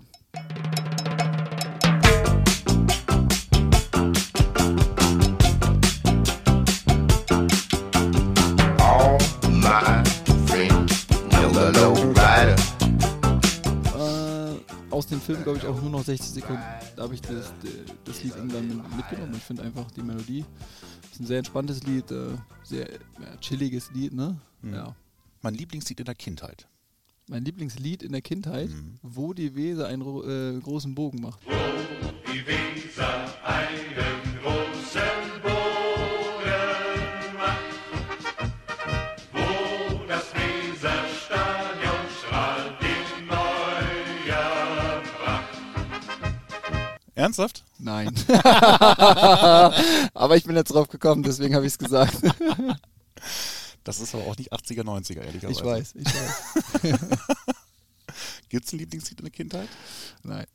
Aus 14.96 15.06
dem 15.06 15.20
Film, 15.20 15.42
glaube 15.42 15.58
ich, 15.58 15.66
auch 15.66 15.78
nur 15.82 15.90
noch 15.90 16.02
60 16.02 16.30
Sekunden. 16.30 16.62
Da 16.96 17.02
habe 17.02 17.12
ich 17.12 17.20
das, 17.20 17.52
das 18.04 18.22
Lied 18.24 18.34
irgendwann 18.34 18.82
mitgenommen. 18.96 19.34
Ich 19.36 19.42
finde 19.42 19.62
einfach 19.62 19.90
die 19.90 20.02
Melodie 20.02 20.44
ist 21.12 21.20
ein 21.20 21.26
sehr 21.26 21.38
entspanntes 21.38 21.82
Lied, 21.84 22.10
äh, 22.10 22.36
sehr 22.62 22.88
ja, 22.90 23.36
chilliges 23.40 23.90
Lied, 23.92 24.12
ne? 24.12 24.38
Mhm. 24.62 24.74
Ja. 24.74 24.96
Mein 25.42 25.54
Lieblingslied 25.54 26.00
in 26.00 26.06
der 26.06 26.14
Kindheit. 26.14 26.66
Mein 27.28 27.44
Lieblingslied 27.44 28.02
in 28.02 28.12
der 28.12 28.22
Kindheit, 28.22 28.70
wo 29.02 29.34
die 29.34 29.54
Weser 29.54 29.86
einen 29.88 30.02
äh, 30.02 30.60
großen 30.60 30.94
Bogen 30.94 31.20
macht. 31.20 31.40
Ernsthaft? 47.26 47.64
Nein. 47.78 48.14
Aber 50.14 50.36
ich 50.36 50.44
bin 50.44 50.54
jetzt 50.56 50.72
drauf 50.72 50.88
gekommen, 50.88 51.22
deswegen 51.24 51.54
habe 51.56 51.66
ich 51.66 51.72
es 51.72 51.78
gesagt. 51.78 52.16
Das 53.84 54.00
ist 54.00 54.14
aber 54.14 54.24
auch 54.26 54.36
nicht 54.36 54.52
80er, 54.52 54.82
90er, 54.82 55.22
ehrlicherweise. 55.22 55.58
Ich 55.60 55.64
weiß, 55.64 55.94
ich 55.96 56.06
weiß. 56.92 57.08
Gibt 58.48 58.66
es 58.66 58.72
ein 58.72 58.78
Lieblingslied 58.78 59.18
in 59.20 59.24
der 59.24 59.32
Kindheit? 59.32 59.68
Nein. 60.22 60.46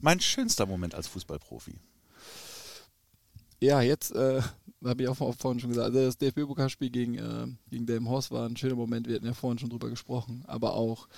Mein 0.00 0.20
schönster 0.20 0.66
Moment 0.66 0.94
als 0.94 1.06
Fußballprofi. 1.08 1.74
Ja, 3.60 3.80
jetzt 3.82 4.12
äh, 4.14 4.40
habe 4.84 5.02
ich 5.02 5.08
auch 5.08 5.16
vor- 5.16 5.32
vorhin 5.34 5.60
schon 5.60 5.70
gesagt, 5.70 5.86
also 5.86 5.98
das 6.06 6.18
DFB-Pokalspiel 6.18 6.90
gegen, 6.90 7.14
äh, 7.16 7.46
gegen 7.70 7.86
Delmenhorst 7.86 8.30
war 8.30 8.48
ein 8.48 8.56
schöner 8.56 8.74
Moment. 8.76 9.08
Wir 9.08 9.16
hatten 9.16 9.26
ja 9.26 9.34
vorhin 9.34 9.58
schon 9.58 9.70
drüber 9.70 9.88
gesprochen. 9.90 10.44
Aber 10.46 10.74
auch, 10.74 11.08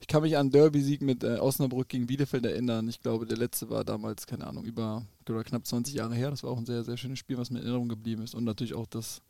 ich 0.00 0.06
kann 0.06 0.22
mich 0.22 0.36
an 0.36 0.50
Derby-Sieg 0.50 1.02
mit 1.02 1.24
äh, 1.24 1.38
Osnabrück 1.38 1.88
gegen 1.88 2.06
Bielefeld 2.06 2.46
erinnern. 2.46 2.88
Ich 2.88 3.00
glaube, 3.00 3.26
der 3.26 3.36
letzte 3.36 3.68
war 3.68 3.84
damals, 3.84 4.26
keine 4.26 4.46
Ahnung, 4.46 4.64
über 4.64 5.04
knapp 5.24 5.66
20 5.66 5.94
Jahre 5.94 6.14
her. 6.14 6.30
Das 6.30 6.42
war 6.42 6.50
auch 6.50 6.58
ein 6.58 6.66
sehr, 6.66 6.84
sehr 6.84 6.96
schönes 6.96 7.18
Spiel, 7.18 7.36
was 7.36 7.50
mir 7.50 7.58
in 7.58 7.64
Erinnerung 7.64 7.88
geblieben 7.88 8.22
ist. 8.22 8.34
Und 8.34 8.44
natürlich 8.44 8.74
auch 8.74 8.86
das, 8.86 9.20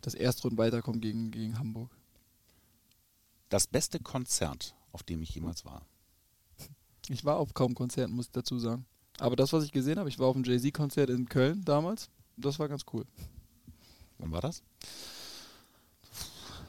das 0.00 0.14
Erstrunden 0.14 0.58
weiterkommen 0.58 1.00
gegen, 1.00 1.30
gegen 1.30 1.58
Hamburg. 1.58 1.90
Das 3.48 3.66
beste 3.66 4.00
Konzert, 4.00 4.74
auf 4.92 5.02
dem 5.02 5.22
ich 5.22 5.30
jemals 5.30 5.64
war. 5.64 5.82
Ich 7.08 7.24
war 7.24 7.36
auf 7.36 7.54
kaum 7.54 7.74
Konzerten, 7.74 8.14
muss 8.14 8.26
ich 8.26 8.32
dazu 8.32 8.58
sagen. 8.58 8.84
Aber 9.18 9.36
das, 9.36 9.52
was 9.52 9.64
ich 9.64 9.72
gesehen 9.72 9.98
habe, 9.98 10.08
ich 10.08 10.18
war 10.18 10.28
auf 10.28 10.34
dem 10.34 10.44
Jay-Z-Konzert 10.44 11.10
in 11.10 11.28
Köln 11.28 11.62
damals. 11.64 12.08
Das 12.36 12.58
war 12.58 12.68
ganz 12.68 12.84
cool. 12.92 13.04
Wann 14.18 14.32
war 14.32 14.40
das? 14.40 14.62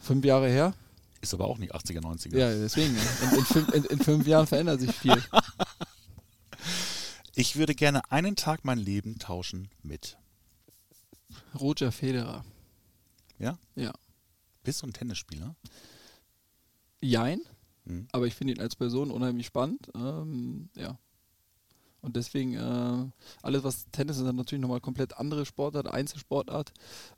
Fünf 0.02 0.26
Jahre 0.26 0.50
her. 0.50 0.74
Ist 1.22 1.34
aber 1.34 1.46
auch 1.48 1.58
nicht 1.60 1.74
80er, 1.76 2.02
90er. 2.02 2.38
Ja, 2.38 2.50
deswegen. 2.50 2.96
In, 2.96 3.38
in, 3.38 3.46
fünf, 3.46 3.74
in, 3.74 3.84
in 3.86 4.00
fünf 4.00 4.28
Jahren 4.28 4.48
verändert 4.48 4.80
sich 4.82 4.92
viel. 4.94 5.22
Ich 7.34 7.56
würde 7.56 7.74
gerne 7.76 8.12
einen 8.12 8.36
Tag 8.36 8.66
mein 8.66 8.78
Leben 8.78 9.18
tauschen 9.18 9.70
mit. 9.84 10.18
Roger 11.58 11.92
Federer. 11.92 12.44
Ja? 13.40 13.58
Ja. 13.76 13.94
Bist 14.64 14.82
du 14.82 14.88
ein 14.88 14.94
Tennisspieler? 14.94 15.56
Jein, 17.02 17.42
Hm. 17.86 18.08
aber 18.12 18.28
ich 18.28 18.36
finde 18.36 18.54
ihn 18.54 18.60
als 18.60 18.76
Person 18.76 19.10
unheimlich 19.12 19.48
spannend. 19.48 19.90
Ähm, 19.96 20.70
ja. 20.76 21.00
Und 22.02 22.16
deswegen, 22.16 22.54
äh, 22.56 23.10
alles 23.42 23.64
was 23.64 23.86
Tennis 23.92 24.18
ist, 24.18 24.26
dann 24.26 24.36
natürlich 24.36 24.62
nochmal 24.62 24.82
komplett 24.82 25.18
andere 25.18 25.46
Sportart, 25.46 25.88
Einzelsportart, 25.88 26.74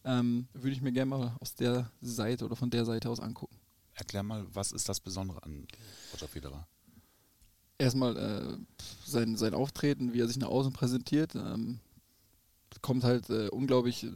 ähm, 0.06 0.48
würde 0.54 0.72
ich 0.76 0.82
mir 0.82 0.92
gerne 0.92 1.10
mal 1.10 1.36
aus 1.40 1.56
der 1.56 1.92
Seite 2.02 2.46
oder 2.46 2.56
von 2.56 2.70
der 2.70 2.86
Seite 2.86 3.10
aus 3.10 3.20
angucken. 3.20 3.58
Erklär 3.96 4.24
mal, 4.24 4.46
was 4.54 4.72
ist 4.72 4.90
das 4.90 5.00
Besondere 5.00 5.44
an 5.44 5.68
Roger 6.14 6.28
Federer? 6.28 6.68
Erstmal 7.78 8.18
äh, 8.18 8.58
sein, 9.06 9.36
sein 9.36 9.54
Auftreten, 9.54 10.14
wie 10.14 10.22
er 10.22 10.28
sich 10.28 10.38
nach 10.38 10.48
außen 10.48 10.74
präsentiert, 10.74 11.36
ähm, 11.36 11.80
kommt 12.82 13.04
halt 13.04 13.30
äh, 13.30 13.50
unglaublich 13.50 14.04
äh, 14.04 14.10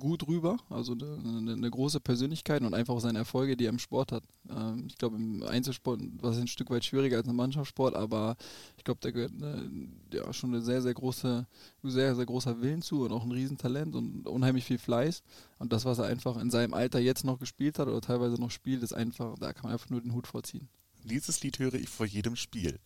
gut 0.00 0.26
rüber. 0.26 0.56
Also 0.68 0.94
eine, 0.94 1.52
eine, 1.52 1.70
große 1.70 2.00
Persönlichkeit 2.00 2.62
und 2.62 2.74
einfach 2.74 2.94
auch 2.94 3.00
seine 3.00 3.20
Erfolge, 3.20 3.56
die 3.56 3.66
er 3.66 3.70
im 3.70 3.78
Sport 3.78 4.10
hat. 4.10 4.24
Ähm, 4.48 4.86
ich 4.88 4.98
glaube, 4.98 5.14
im 5.14 5.44
Einzelsport 5.44 6.00
war 6.20 6.32
es 6.32 6.38
ein 6.38 6.48
Stück 6.48 6.70
weit 6.70 6.84
schwieriger 6.84 7.18
als 7.18 7.28
im 7.28 7.36
Mannschaftssport, 7.36 7.94
aber 7.94 8.36
ich 8.76 8.82
glaube, 8.82 8.98
da 9.00 9.12
gehört 9.12 9.32
eine, 9.32 9.70
ja, 10.12 10.32
schon 10.32 10.52
eine 10.52 10.62
sehr, 10.62 10.82
sehr 10.82 10.94
große, 10.94 11.46
sehr, 11.84 12.16
sehr 12.16 12.26
großer 12.26 12.60
Willen 12.60 12.82
zu 12.82 13.04
und 13.04 13.12
auch 13.12 13.22
ein 13.22 13.30
Riesentalent 13.30 13.94
und 13.94 14.26
unheimlich 14.26 14.64
viel 14.64 14.78
Fleiß. 14.78 15.22
Und 15.60 15.72
das, 15.72 15.84
was 15.84 15.98
er 15.98 16.06
einfach 16.06 16.36
in 16.38 16.50
seinem 16.50 16.74
Alter 16.74 16.98
jetzt 16.98 17.24
noch 17.24 17.38
gespielt 17.38 17.78
hat 17.78 17.86
oder 17.86 18.00
teilweise 18.00 18.40
noch 18.40 18.50
spielt, 18.50 18.82
ist 18.82 18.92
einfach, 18.92 19.38
da 19.38 19.52
kann 19.52 19.64
man 19.64 19.72
einfach 19.74 19.90
nur 19.90 20.00
den 20.00 20.14
Hut 20.14 20.26
vorziehen. 20.26 20.68
Dieses 21.04 21.42
Lied 21.42 21.58
höre 21.60 21.74
ich 21.74 21.88
vor 21.88 22.06
jedem 22.06 22.34
Spiel. 22.34 22.78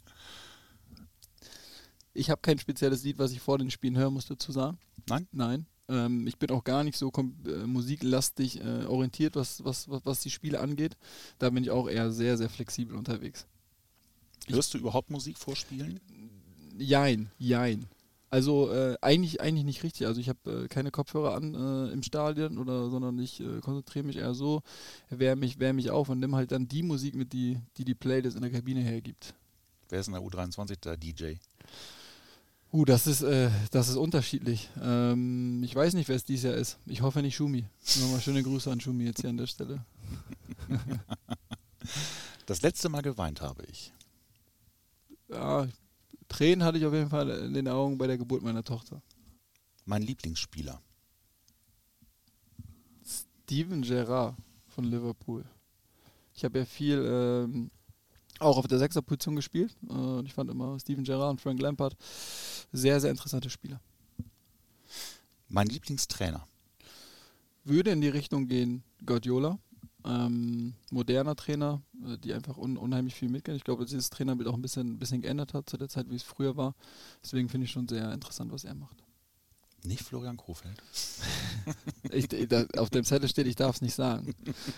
Ich 2.12 2.30
habe 2.30 2.40
kein 2.40 2.58
spezielles 2.58 3.02
Lied, 3.02 3.18
was 3.18 3.32
ich 3.32 3.40
vor 3.40 3.58
den 3.58 3.70
Spielen 3.70 3.96
hören 3.96 4.14
muss, 4.14 4.26
dazu 4.26 4.52
sagen. 4.52 4.78
Nein? 5.08 5.26
Nein. 5.32 5.66
Ähm, 5.88 6.26
ich 6.26 6.38
bin 6.38 6.50
auch 6.50 6.64
gar 6.64 6.84
nicht 6.84 6.96
so 6.96 7.10
äh, 7.10 7.66
musiklastig 7.66 8.60
äh, 8.60 8.84
orientiert, 8.86 9.36
was, 9.36 9.64
was, 9.64 9.88
was, 9.88 10.04
was 10.04 10.20
die 10.20 10.30
Spiele 10.30 10.60
angeht. 10.60 10.96
Da 11.38 11.50
bin 11.50 11.64
ich 11.64 11.70
auch 11.70 11.88
eher 11.88 12.10
sehr, 12.10 12.36
sehr 12.36 12.48
flexibel 12.48 12.96
unterwegs. 12.96 13.46
Hörst 14.48 14.74
du 14.74 14.78
überhaupt 14.78 15.10
Musik 15.10 15.38
vor 15.38 15.56
Spielen? 15.56 16.00
Jein, 16.78 17.30
jein. 17.38 17.86
Also 18.34 18.72
äh, 18.72 18.96
eigentlich, 19.00 19.40
eigentlich 19.40 19.64
nicht 19.64 19.82
richtig. 19.84 20.08
Also 20.08 20.20
ich 20.20 20.28
habe 20.28 20.64
äh, 20.64 20.68
keine 20.68 20.90
Kopfhörer 20.90 21.34
an 21.34 21.54
äh, 21.54 21.92
im 21.92 22.02
Stadion 22.02 22.58
oder 22.58 22.90
sondern 22.90 23.16
ich 23.20 23.40
äh, 23.40 23.60
konzentriere 23.60 24.04
mich 24.04 24.16
eher 24.16 24.34
so, 24.34 24.62
wärme 25.08 25.40
mich, 25.40 25.60
wärm 25.60 25.76
mich 25.76 25.90
auf 25.90 26.08
und 26.08 26.18
nimm 26.18 26.34
halt 26.34 26.50
dann 26.50 26.66
die 26.66 26.82
Musik 26.82 27.14
mit, 27.14 27.32
die 27.32 27.60
die, 27.76 27.84
die 27.84 27.94
Playlist 27.94 28.34
in 28.34 28.42
der 28.42 28.50
Kabine 28.50 28.80
hergibt. 28.80 29.34
Wer 29.88 30.00
ist 30.00 30.08
in 30.08 30.14
der 30.14 30.22
U23 30.22 30.80
der 30.80 30.96
DJ? 30.96 31.34
Uh, 32.74 32.84
das 32.84 33.06
ist, 33.06 33.22
äh, 33.22 33.52
das 33.70 33.88
ist 33.88 33.94
unterschiedlich. 33.94 34.68
Ähm, 34.82 35.62
ich 35.62 35.72
weiß 35.76 35.94
nicht, 35.94 36.08
wer 36.08 36.16
es 36.16 36.24
dieses 36.24 36.42
Jahr 36.42 36.54
ist. 36.54 36.76
Ich 36.86 37.02
hoffe 37.02 37.22
nicht 37.22 37.36
Schumi. 37.36 37.64
Nochmal 38.00 38.20
schöne 38.20 38.42
Grüße 38.42 38.68
an 38.68 38.80
Schumi 38.80 39.04
jetzt 39.04 39.20
hier 39.20 39.30
an 39.30 39.36
der 39.36 39.46
Stelle. 39.46 39.84
Das 42.46 42.60
letzte 42.60 42.90
Mal 42.90 43.00
geweint 43.00 43.40
habe 43.40 43.64
ich. 43.70 43.90
Ja, 45.30 45.66
Tränen 46.28 46.62
hatte 46.62 46.76
ich 46.76 46.84
auf 46.84 46.92
jeden 46.92 47.08
Fall 47.08 47.30
in 47.30 47.54
den 47.54 47.68
Augen 47.68 47.96
bei 47.96 48.06
der 48.06 48.18
Geburt 48.18 48.42
meiner 48.42 48.62
Tochter. 48.62 49.00
Mein 49.86 50.02
Lieblingsspieler. 50.02 50.78
Steven 53.06 53.80
Gerrard 53.80 54.36
von 54.68 54.84
Liverpool. 54.84 55.44
Ich 56.34 56.44
habe 56.44 56.58
ja 56.58 56.64
viel 56.66 57.02
ähm, 57.06 57.70
auch 58.40 58.58
auf 58.58 58.66
der 58.66 58.78
Sechserposition 58.78 59.36
gespielt. 59.36 59.74
Äh, 59.88 59.92
und 59.92 60.26
ich 60.26 60.34
fand 60.34 60.50
immer 60.50 60.78
Steven 60.78 61.04
Gerrard 61.04 61.30
und 61.30 61.40
Frank 61.40 61.60
Lampard 61.60 61.96
sehr, 62.74 63.00
sehr 63.00 63.10
interessante 63.10 63.48
Spieler. 63.48 63.80
Mein 65.48 65.68
Lieblingstrainer. 65.68 66.46
Würde 67.62 67.90
in 67.90 68.00
die 68.00 68.08
Richtung 68.08 68.48
gehen 68.48 68.82
Guardiola. 69.06 69.58
Ähm, 70.04 70.74
moderner 70.90 71.34
Trainer, 71.34 71.80
äh, 72.04 72.18
die 72.18 72.34
einfach 72.34 72.58
un 72.58 72.76
unheimlich 72.76 73.14
viel 73.14 73.30
mitgehen. 73.30 73.56
Ich 73.56 73.64
glaube, 73.64 73.84
dass 73.84 73.90
dieses 73.90 74.10
Trainerbild 74.10 74.48
auch 74.48 74.54
ein 74.54 74.60
bisschen, 74.60 74.98
bisschen 74.98 75.22
geändert 75.22 75.54
hat 75.54 75.70
zu 75.70 75.78
der 75.78 75.88
Zeit, 75.88 76.10
wie 76.10 76.16
es 76.16 76.22
früher 76.22 76.58
war. 76.58 76.74
Deswegen 77.22 77.48
finde 77.48 77.64
ich 77.64 77.70
schon 77.70 77.88
sehr 77.88 78.12
interessant, 78.12 78.52
was 78.52 78.64
er 78.64 78.74
macht. 78.74 79.02
Nicht 79.84 80.02
Florian 80.02 80.36
Kofeld. 80.36 80.76
Ich, 82.10 82.28
da, 82.28 82.66
auf 82.76 82.90
dem 82.90 83.04
Zettel 83.04 83.28
steht, 83.28 83.46
ich 83.46 83.56
darf 83.56 83.76
es 83.76 83.82
nicht 83.82 83.94
sagen. 83.94 84.34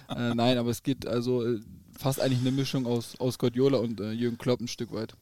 äh, 0.08 0.34
nein, 0.34 0.56
aber 0.56 0.70
es 0.70 0.84
geht 0.84 1.06
also 1.06 1.44
äh, 1.44 1.60
fast 1.98 2.20
eigentlich 2.20 2.40
eine 2.40 2.52
Mischung 2.52 2.86
aus, 2.86 3.18
aus 3.18 3.38
Guardiola 3.38 3.78
und 3.78 4.00
äh, 4.00 4.12
Jürgen 4.12 4.38
Klopp 4.38 4.60
ein 4.60 4.68
Stück 4.68 4.92
weit. 4.92 5.16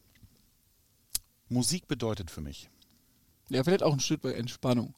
Musik 1.49 1.89
bedeutet 1.89 2.31
für 2.31 2.41
mich. 2.41 2.69
Ja, 3.51 3.63
vielleicht 3.63 3.83
auch 3.83 3.93
ein 3.93 4.01
Stück 4.01 4.25
weit 4.25 4.37
Entspannung. 4.37 4.95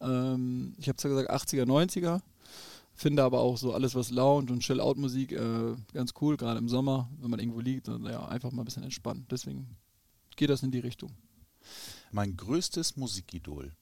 Ähm, 0.00 0.74
ich 0.78 0.88
habe 0.88 0.96
zwar 0.96 1.10
gesagt 1.10 1.30
80er, 1.30 1.64
90er, 1.64 2.20
finde 2.94 3.22
aber 3.22 3.40
auch 3.40 3.56
so 3.58 3.74
alles, 3.74 3.94
was 3.94 4.10
Lounge 4.10 4.50
und 4.52 4.60
Chill-Out-Musik 4.60 5.32
äh, 5.32 5.76
ganz 5.92 6.14
cool, 6.20 6.36
gerade 6.36 6.58
im 6.58 6.68
Sommer, 6.68 7.10
wenn 7.20 7.30
man 7.30 7.40
irgendwo 7.40 7.60
liegt 7.60 7.88
und 7.88 8.06
ja, 8.06 8.26
einfach 8.26 8.52
mal 8.52 8.62
ein 8.62 8.64
bisschen 8.64 8.84
entspannen. 8.84 9.26
Deswegen 9.30 9.76
geht 10.36 10.50
das 10.50 10.62
in 10.62 10.70
die 10.70 10.80
Richtung. 10.80 11.12
Mein 12.12 12.36
größtes 12.36 12.96
Musikidol. 12.96 13.72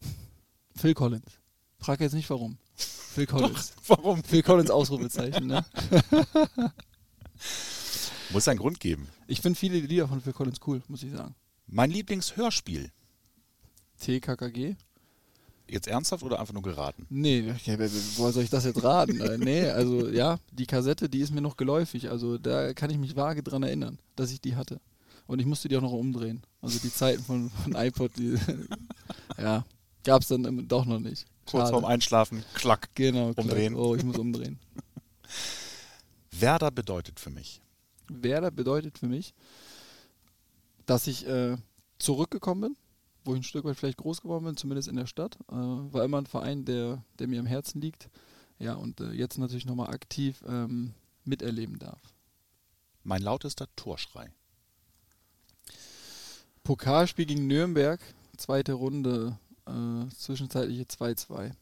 Phil 0.76 0.94
Collins. 0.94 1.38
Frag 1.78 2.00
jetzt 2.00 2.14
nicht 2.14 2.28
warum. 2.30 2.58
Phil 2.74 3.26
Collins. 3.26 3.74
Warum? 3.86 4.22
Phil 4.22 4.42
Collins 4.42 4.70
Ausrufezeichen, 4.70 5.46
ne? 5.46 5.64
Muss 8.32 8.48
einen 8.48 8.58
Grund 8.58 8.80
geben. 8.80 9.08
Ich 9.26 9.40
finde 9.40 9.58
viele 9.58 9.78
Lieder 9.78 10.08
von 10.08 10.20
Phil 10.20 10.32
Collins 10.32 10.58
cool, 10.66 10.82
muss 10.88 11.02
ich 11.02 11.12
sagen. 11.12 11.34
Mein 11.66 11.90
Lieblingshörspiel. 11.90 12.90
TKKG? 14.00 14.74
Jetzt 15.68 15.86
ernsthaft 15.86 16.22
oder 16.22 16.38
einfach 16.40 16.52
nur 16.52 16.62
geraten? 16.62 17.06
Nee, 17.08 17.44
wer- 17.64 17.90
woher 18.16 18.32
soll 18.32 18.42
ich 18.42 18.50
das 18.50 18.64
jetzt 18.64 18.82
raten? 18.82 19.20
Äh, 19.20 19.38
nee, 19.38 19.66
also 19.70 20.08
ja, 20.08 20.38
die 20.50 20.66
Kassette, 20.66 21.08
die 21.08 21.20
ist 21.20 21.32
mir 21.32 21.40
noch 21.40 21.56
geläufig. 21.56 22.10
Also 22.10 22.36
da 22.36 22.74
kann 22.74 22.90
ich 22.90 22.98
mich 22.98 23.16
vage 23.16 23.42
dran 23.42 23.62
erinnern, 23.62 23.98
dass 24.16 24.32
ich 24.32 24.40
die 24.40 24.54
hatte. 24.56 24.80
Und 25.26 25.38
ich 25.38 25.46
musste 25.46 25.68
die 25.68 25.76
auch 25.76 25.82
noch 25.82 25.92
umdrehen. 25.92 26.42
Also 26.60 26.78
die 26.78 26.92
Zeiten 26.92 27.22
von, 27.22 27.48
von 27.50 27.74
iPod, 27.74 28.10
die 28.18 28.36
ja, 29.38 29.64
gab 30.04 30.22
es 30.22 30.28
dann 30.28 30.68
doch 30.68 30.84
noch 30.84 30.98
nicht. 30.98 31.24
Kurz 31.46 31.70
vorm 31.70 31.84
Einschlafen, 31.86 32.44
klack. 32.54 32.90
Genau. 32.94 33.32
Umdrehen. 33.36 33.74
Oh, 33.74 33.94
ich 33.94 34.02
muss 34.04 34.18
umdrehen. 34.18 34.58
Werder 36.32 36.70
bedeutet 36.70 37.18
für 37.18 37.30
mich. 37.30 37.61
Werder 38.22 38.50
bedeutet 38.50 38.98
für 38.98 39.06
mich, 39.08 39.34
dass 40.86 41.06
ich 41.06 41.26
äh, 41.26 41.56
zurückgekommen 41.98 42.60
bin, 42.62 42.76
wo 43.24 43.34
ich 43.34 43.40
ein 43.40 43.44
Stück 43.44 43.64
weit 43.64 43.76
vielleicht 43.76 43.98
groß 43.98 44.20
geworden 44.22 44.44
bin, 44.44 44.56
zumindest 44.56 44.88
in 44.88 44.96
der 44.96 45.06
Stadt. 45.06 45.36
Äh, 45.48 45.54
war 45.54 46.04
immer 46.04 46.18
ein 46.18 46.26
Verein, 46.26 46.64
der, 46.64 47.04
der 47.18 47.28
mir 47.28 47.40
am 47.40 47.46
Herzen 47.46 47.80
liegt. 47.80 48.08
Ja, 48.58 48.74
und 48.74 49.00
äh, 49.00 49.12
jetzt 49.12 49.38
natürlich 49.38 49.66
nochmal 49.66 49.90
aktiv 49.90 50.42
ähm, 50.46 50.94
miterleben 51.24 51.78
darf. 51.78 52.00
Mein 53.04 53.22
lautester 53.22 53.66
Torschrei. 53.76 54.30
Pokalspiel 56.64 57.26
gegen 57.26 57.46
Nürnberg, 57.48 58.00
zweite 58.36 58.74
Runde, 58.74 59.36
äh, 59.66 60.08
zwischenzeitliche 60.14 60.84
2-2, 60.84 61.52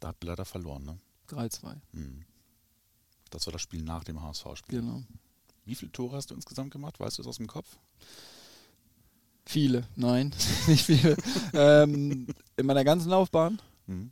Da 0.00 0.08
hat 0.08 0.20
Blatter 0.20 0.44
verloren, 0.44 0.84
ne? 0.84 0.98
3-2, 1.28 1.76
Hm. 1.92 2.24
Das 3.30 3.46
war 3.46 3.52
das 3.52 3.60
Spiel 3.60 3.82
nach 3.82 4.04
dem 4.04 4.22
HSV-Spiel. 4.22 4.80
genau. 4.80 5.02
Wie 5.68 5.74
viele 5.74 5.92
Tore 5.92 6.16
hast 6.16 6.30
du 6.30 6.34
insgesamt 6.34 6.70
gemacht? 6.72 6.98
Weißt 6.98 7.18
du 7.18 7.22
es 7.22 7.28
aus 7.28 7.36
dem 7.36 7.46
Kopf? 7.46 7.76
Viele, 9.44 9.84
nein, 9.96 10.32
nicht 10.66 10.84
viele. 10.84 11.16
ähm, 11.52 12.26
in 12.56 12.66
meiner 12.66 12.84
ganzen 12.84 13.10
Laufbahn, 13.10 13.60
Hm. 13.86 14.10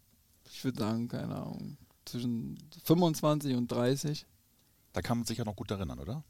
ich 0.50 0.62
würde 0.64 0.78
sagen, 0.78 1.08
keine 1.08 1.34
Ahnung, 1.34 1.76
zwischen 2.04 2.58
25 2.84 3.54
und 3.56 3.70
30. 3.72 4.26
Da 4.92 5.00
kann 5.02 5.18
man 5.18 5.26
sich 5.26 5.38
ja 5.38 5.44
noch 5.44 5.56
gut 5.56 5.70
erinnern, 5.70 5.98
oder? 5.98 6.22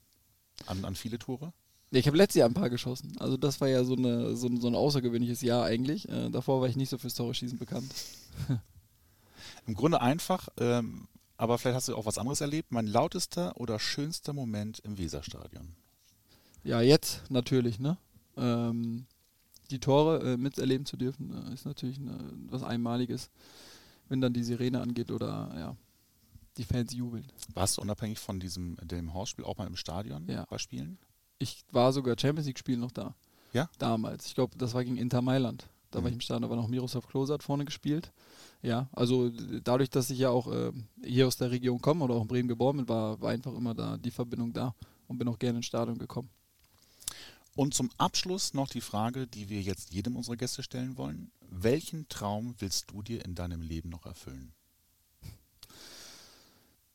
An, 0.66 0.84
an 0.84 0.94
viele 0.96 1.18
Tore? 1.18 1.52
Ja, 1.92 1.98
ich 2.00 2.06
habe 2.08 2.16
letztes 2.16 2.38
Jahr 2.40 2.48
ein 2.48 2.54
paar 2.54 2.70
geschossen. 2.70 3.16
Also 3.18 3.36
das 3.36 3.60
war 3.60 3.68
ja 3.68 3.84
so, 3.84 3.94
eine, 3.94 4.34
so, 4.36 4.46
ein- 4.48 4.60
so 4.60 4.66
ein 4.68 4.74
außergewöhnliches 4.74 5.40
Jahr 5.42 5.64
eigentlich. 5.64 6.08
Äh, 6.08 6.30
davor 6.30 6.60
war 6.60 6.68
ich 6.68 6.74
nicht 6.76 6.88
so 6.88 6.98
fürs 6.98 7.14
Tore-Schießen 7.14 7.58
bekannt. 7.58 7.92
Im 9.66 9.74
Grunde 9.74 10.00
einfach, 10.00 10.48
ähm, 10.58 11.06
aber 11.37 11.59
vielleicht 11.59 11.77
hast 11.77 11.88
du 11.88 11.96
auch 11.96 12.07
was 12.07 12.18
anderes 12.18 12.40
erlebt. 12.40 12.72
Mein 12.72 12.87
lautester 12.87 13.57
oder 13.61 13.79
schönster 13.79 14.33
Moment 14.33 14.81
im 14.81 14.99
Weserstadion. 14.99 15.75
Ja, 16.64 16.81
jetzt 16.81 17.22
natürlich, 17.31 17.79
ne? 17.79 17.96
Ähm, 18.37 19.07
die 19.70 19.79
Tore 19.81 20.33
äh, 20.33 20.37
miterleben 20.37 20.87
zu 20.87 20.96
dürfen, 20.96 21.33
äh, 21.49 21.55
ist 21.55 21.64
natürlich 21.64 21.99
ne, 21.99 22.18
was 22.49 22.62
Einmaliges, 22.62 23.31
wenn 24.09 24.20
dann 24.20 24.33
die 24.33 24.42
Sirene 24.42 24.81
angeht 24.81 25.11
oder 25.11 25.53
ja, 25.57 25.77
die 26.57 26.64
Fans 26.64 26.92
jubeln. 26.92 27.27
Warst 27.55 27.77
du 27.77 27.83
unabhängig 27.83 28.18
von 28.18 28.40
diesem 28.40 28.77
dem 28.83 29.14
Horstspiel 29.14 29.44
auch 29.44 29.57
mal 29.57 29.66
im 29.66 29.77
Stadion 29.77 30.29
Ja. 30.29 30.44
bei 30.49 30.59
Spielen? 30.59 30.99
Ich 31.38 31.64
war 31.70 31.92
sogar 31.92 32.16
Champions 32.18 32.46
League-Spiel 32.46 32.77
noch 32.79 32.92
da. 32.92 33.14
Ja? 33.53 33.68
Damals. 33.79 34.27
Ich 34.27 34.35
glaube, 34.35 34.57
das 34.57 34.75
war 34.75 34.85
gegen 34.85 34.96
Inter 34.96 35.22
Mailand. 35.22 35.68
Da 35.90 35.99
war 35.99 36.03
Mhm. 36.03 36.09
ich 36.09 36.14
im 36.14 36.20
Stadion, 36.20 36.42
da 36.42 36.51
war 36.51 36.57
noch 36.57 36.68
Miroslav 36.68 37.07
Klose 37.07 37.33
hat 37.35 37.42
vorne 37.42 37.64
gespielt. 37.64 38.12
Ja, 38.62 38.88
also 38.92 39.31
dadurch, 39.62 39.90
dass 39.90 40.11
ich 40.11 40.18
ja 40.18 40.31
auch 40.31 40.51
äh, 40.53 40.72
hier 41.05 41.27
aus 41.27 41.37
der 41.37 41.51
Region 41.51 41.81
komme 41.81 42.05
oder 42.05 42.14
auch 42.14 42.22
in 42.22 42.29
Bremen 42.29 42.49
geboren 42.49 42.79
bin, 42.79 42.88
war, 42.88 43.20
war 43.20 43.31
einfach 43.31 43.55
immer 43.55 43.75
da 43.75 43.96
die 43.96 44.11
Verbindung 44.11 44.53
da 44.53 44.75
und 45.09 45.18
bin 45.18 45.29
auch 45.29 45.38
gerne 45.38 45.59
ins 45.59 45.66
Stadion 45.66 45.99
gekommen. 45.99 46.29
Und 47.55 47.72
zum 47.72 47.90
Abschluss 47.96 48.53
noch 48.53 48.68
die 48.68 48.83
Frage, 48.83 49.27
die 49.27 49.49
wir 49.49 49.62
jetzt 49.62 49.92
jedem 49.94 50.16
unserer 50.16 50.37
Gäste 50.37 50.62
stellen 50.62 50.96
wollen. 50.99 51.31
Welchen 51.49 52.07
Traum 52.09 52.55
willst 52.59 52.90
du 52.90 53.03
dir 53.03 53.25
in 53.25 53.35
deinem 53.35 53.62
Leben 53.62 53.88
noch 53.88 54.05
erfüllen? 54.07 54.53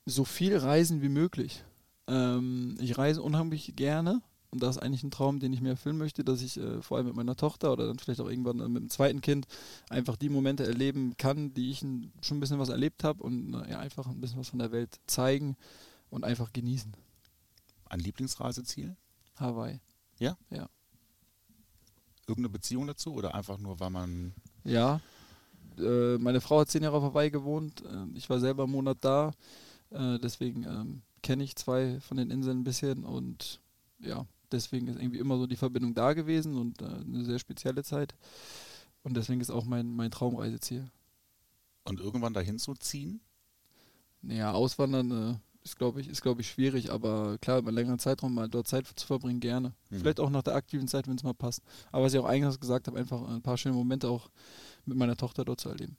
so 0.06 0.26
viel 0.26 0.58
reisen 0.58 1.02
wie 1.02 1.10
möglich. 1.10 1.64
Ähm, 2.08 2.78
ich 2.82 2.98
reise 2.98 3.22
unheimlich 3.22 3.76
gerne 3.76 4.22
Und 4.52 4.62
das 4.62 4.76
ist 4.76 4.82
eigentlich 4.82 5.04
ein 5.04 5.12
Traum, 5.12 5.40
den 5.40 5.54
ich 5.54 5.62
mir 5.62 5.70
erfüllen 5.70 5.98
möchte, 5.98 6.26
dass 6.26 6.42
ich 6.42 6.58
äh, 6.58 6.82
vor 6.82 6.98
allem 6.98 7.08
mit 7.08 7.16
meiner 7.16 7.38
Tochter 7.38 7.72
oder 7.72 7.88
dann 7.88 8.00
vielleicht 8.00 8.20
auch 8.20 8.30
irgendwann 8.30 8.58
mit 8.58 8.84
dem 8.84 8.90
zweiten 8.90 9.22
Kind 9.22 9.48
einfach 9.90 10.18
die 10.18 10.30
Momente 10.30 10.66
erleben 10.66 11.16
kann, 11.18 11.54
die 11.54 11.72
ich 11.72 11.80
schon 11.80 12.12
ein 12.30 12.40
bisschen 12.40 12.60
was 12.60 12.70
erlebt 12.70 13.06
habe 13.06 13.24
und 13.24 13.54
ja, 13.70 13.80
einfach 13.80 14.08
ein 14.08 14.20
bisschen 14.20 14.40
was 14.40 14.50
von 14.50 14.60
der 14.60 14.74
Welt 14.74 15.00
zeigen 15.08 15.56
und 16.10 16.26
einfach 16.26 16.52
genießen. 16.52 16.92
Ein 17.90 18.00
Lieblingsreiseziel? 18.00 18.98
Hawaii. 19.38 19.80
Irgendeine 22.28 22.52
Beziehung 22.52 22.88
dazu 22.88 23.14
oder 23.14 23.34
einfach 23.36 23.58
nur, 23.58 23.80
weil 23.80 23.90
man. 23.90 24.34
Ja, 24.64 25.02
äh, 25.78 26.18
meine 26.18 26.42
Frau 26.42 26.60
hat 26.60 26.70
zehn 26.70 26.84
Jahre 26.84 26.98
auf 26.98 27.04
Hawaii 27.04 27.32
gewohnt. 27.32 27.84
Äh, 27.86 28.18
ich 28.18 28.30
war 28.30 28.40
selber 28.40 28.64
einen 28.64 28.74
Monat 28.74 28.98
da. 29.02 29.32
Äh, 29.90 30.20
deswegen 30.20 30.64
ähm, 30.64 31.02
kenne 31.24 31.44
ich 31.44 31.56
zwei 31.56 32.00
von 32.02 32.18
den 32.18 32.30
Inseln 32.30 32.60
ein 32.60 32.64
bisschen 32.64 33.04
und 33.04 33.62
ja, 34.00 34.26
deswegen 34.52 34.88
ist 34.88 35.00
irgendwie 35.00 35.20
immer 35.20 35.38
so 35.38 35.48
die 35.48 35.56
Verbindung 35.56 35.94
da 35.94 36.14
gewesen 36.14 36.58
und 36.58 36.82
äh, 36.82 36.86
eine 36.86 37.26
sehr 37.26 37.40
spezielle 37.40 37.84
Zeit. 37.84 38.16
Und 39.04 39.16
deswegen 39.18 39.42
ist 39.42 39.50
auch 39.50 39.66
mein, 39.66 39.96
mein 39.96 40.12
Traumreiseziel. 40.12 40.90
Und 41.86 42.00
irgendwann 42.00 42.34
dahin 42.34 42.60
zu 42.60 42.74
ziehen? 42.76 43.22
Naja, 44.22 44.52
auswandern 44.52 45.12
äh, 45.12 45.36
ist, 45.64 45.78
glaube 45.78 46.02
ich, 46.02 46.08
ist, 46.08 46.22
glaube 46.22 46.42
ich, 46.42 46.50
schwierig, 46.50 46.92
aber 46.92 47.38
klar, 47.40 47.60
über 47.60 47.70
einen 47.70 47.78
längeren 47.78 48.00
Zeitraum 48.00 48.34
mal 48.34 48.48
dort 48.48 48.68
Zeit 48.68 48.88
zu 48.88 49.06
verbringen, 49.06 49.40
gerne. 49.40 49.74
Mhm. 49.90 50.00
Vielleicht 50.00 50.20
auch 50.20 50.30
nach 50.30 50.44
der 50.44 50.56
aktiven 50.56 50.88
Zeit, 50.88 51.08
wenn 51.08 51.16
es 51.16 51.24
mal 51.24 51.34
passt. 51.34 51.62
Aber 51.92 52.06
was 52.06 52.14
ich 52.14 52.20
auch 52.20 52.26
eingangs 52.26 52.60
gesagt 52.60 52.88
habe, 52.88 53.00
einfach 53.00 53.28
ein 53.28 53.42
paar 53.42 53.58
schöne 53.58 53.76
Momente 53.76 54.08
auch 54.08 54.30
mit 54.86 54.98
meiner 54.98 55.16
Tochter 55.16 55.44
dort 55.46 55.60
zu 55.60 55.70
erleben. 55.70 55.98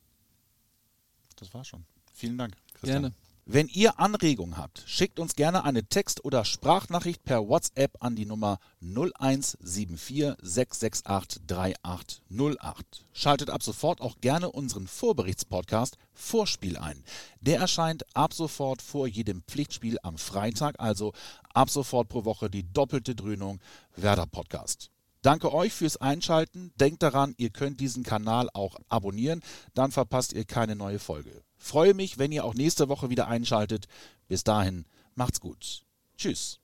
Das 1.36 1.52
war 1.54 1.64
schon. 1.64 1.84
Vielen 2.12 2.38
Dank, 2.38 2.56
Christian. 2.74 3.02
Gerne. 3.02 3.14
Wenn 3.44 3.66
ihr 3.66 3.98
Anregungen 3.98 4.57
habt, 4.57 4.85
schickt 4.87 5.18
uns 5.18 5.35
gerne 5.35 5.64
eine 5.64 5.83
Text- 5.83 6.24
oder 6.24 6.44
Sprachnachricht 6.44 7.24
per 7.24 7.48
WhatsApp 7.48 7.96
an 7.98 8.14
die 8.14 8.24
Nummer 8.24 8.61
0174 8.81 10.37
668 10.40 11.42
3808. 11.48 13.05
Schaltet 13.12 13.50
ab 13.50 13.64
sofort 13.64 14.00
auch 14.00 14.20
gerne 14.20 14.52
unseren 14.52 14.87
Vorberichtspodcast 14.87 15.98
Vorspiel 16.12 16.76
ein. 16.76 17.02
Der 17.40 17.59
erscheint 17.59 18.05
ab 18.14 18.33
sofort 18.33 18.81
vor 18.81 19.09
jedem 19.09 19.42
Pflichtspiel 19.42 19.98
am 20.05 20.18
Freitag, 20.18 20.76
also 20.78 21.12
ab 21.52 21.68
sofort 21.68 22.09
pro 22.09 22.24
Woche 22.24 22.48
die 22.48 22.72
doppelte 22.72 23.16
Dröhnung 23.16 23.59
Werder 23.96 24.26
Podcast. 24.26 24.92
Danke 25.20 25.52
euch 25.52 25.72
fürs 25.72 25.96
Einschalten. 25.96 26.72
Denkt 26.76 27.02
daran, 27.02 27.35
ihr 27.38 27.50
könnt 27.50 27.81
diesen 27.81 28.05
Kanal 28.05 28.48
auch 28.55 28.76
abonnieren, 28.88 29.40
dann 29.74 29.90
verpasst 29.90 30.33
ihr 30.33 30.44
keine 30.44 30.76
neue 30.76 31.00
Folge. 31.00 31.42
Freue 31.62 31.94
mich, 31.94 32.18
wenn 32.18 32.33
ihr 32.33 32.44
auch 32.44 32.55
nächste 32.55 32.88
Woche 32.88 33.09
wieder 33.09 33.29
einschaltet. 33.29 33.87
Bis 34.27 34.42
dahin, 34.42 34.85
macht's 35.14 35.38
gut. 35.38 35.85
Tschüss. 36.18 36.59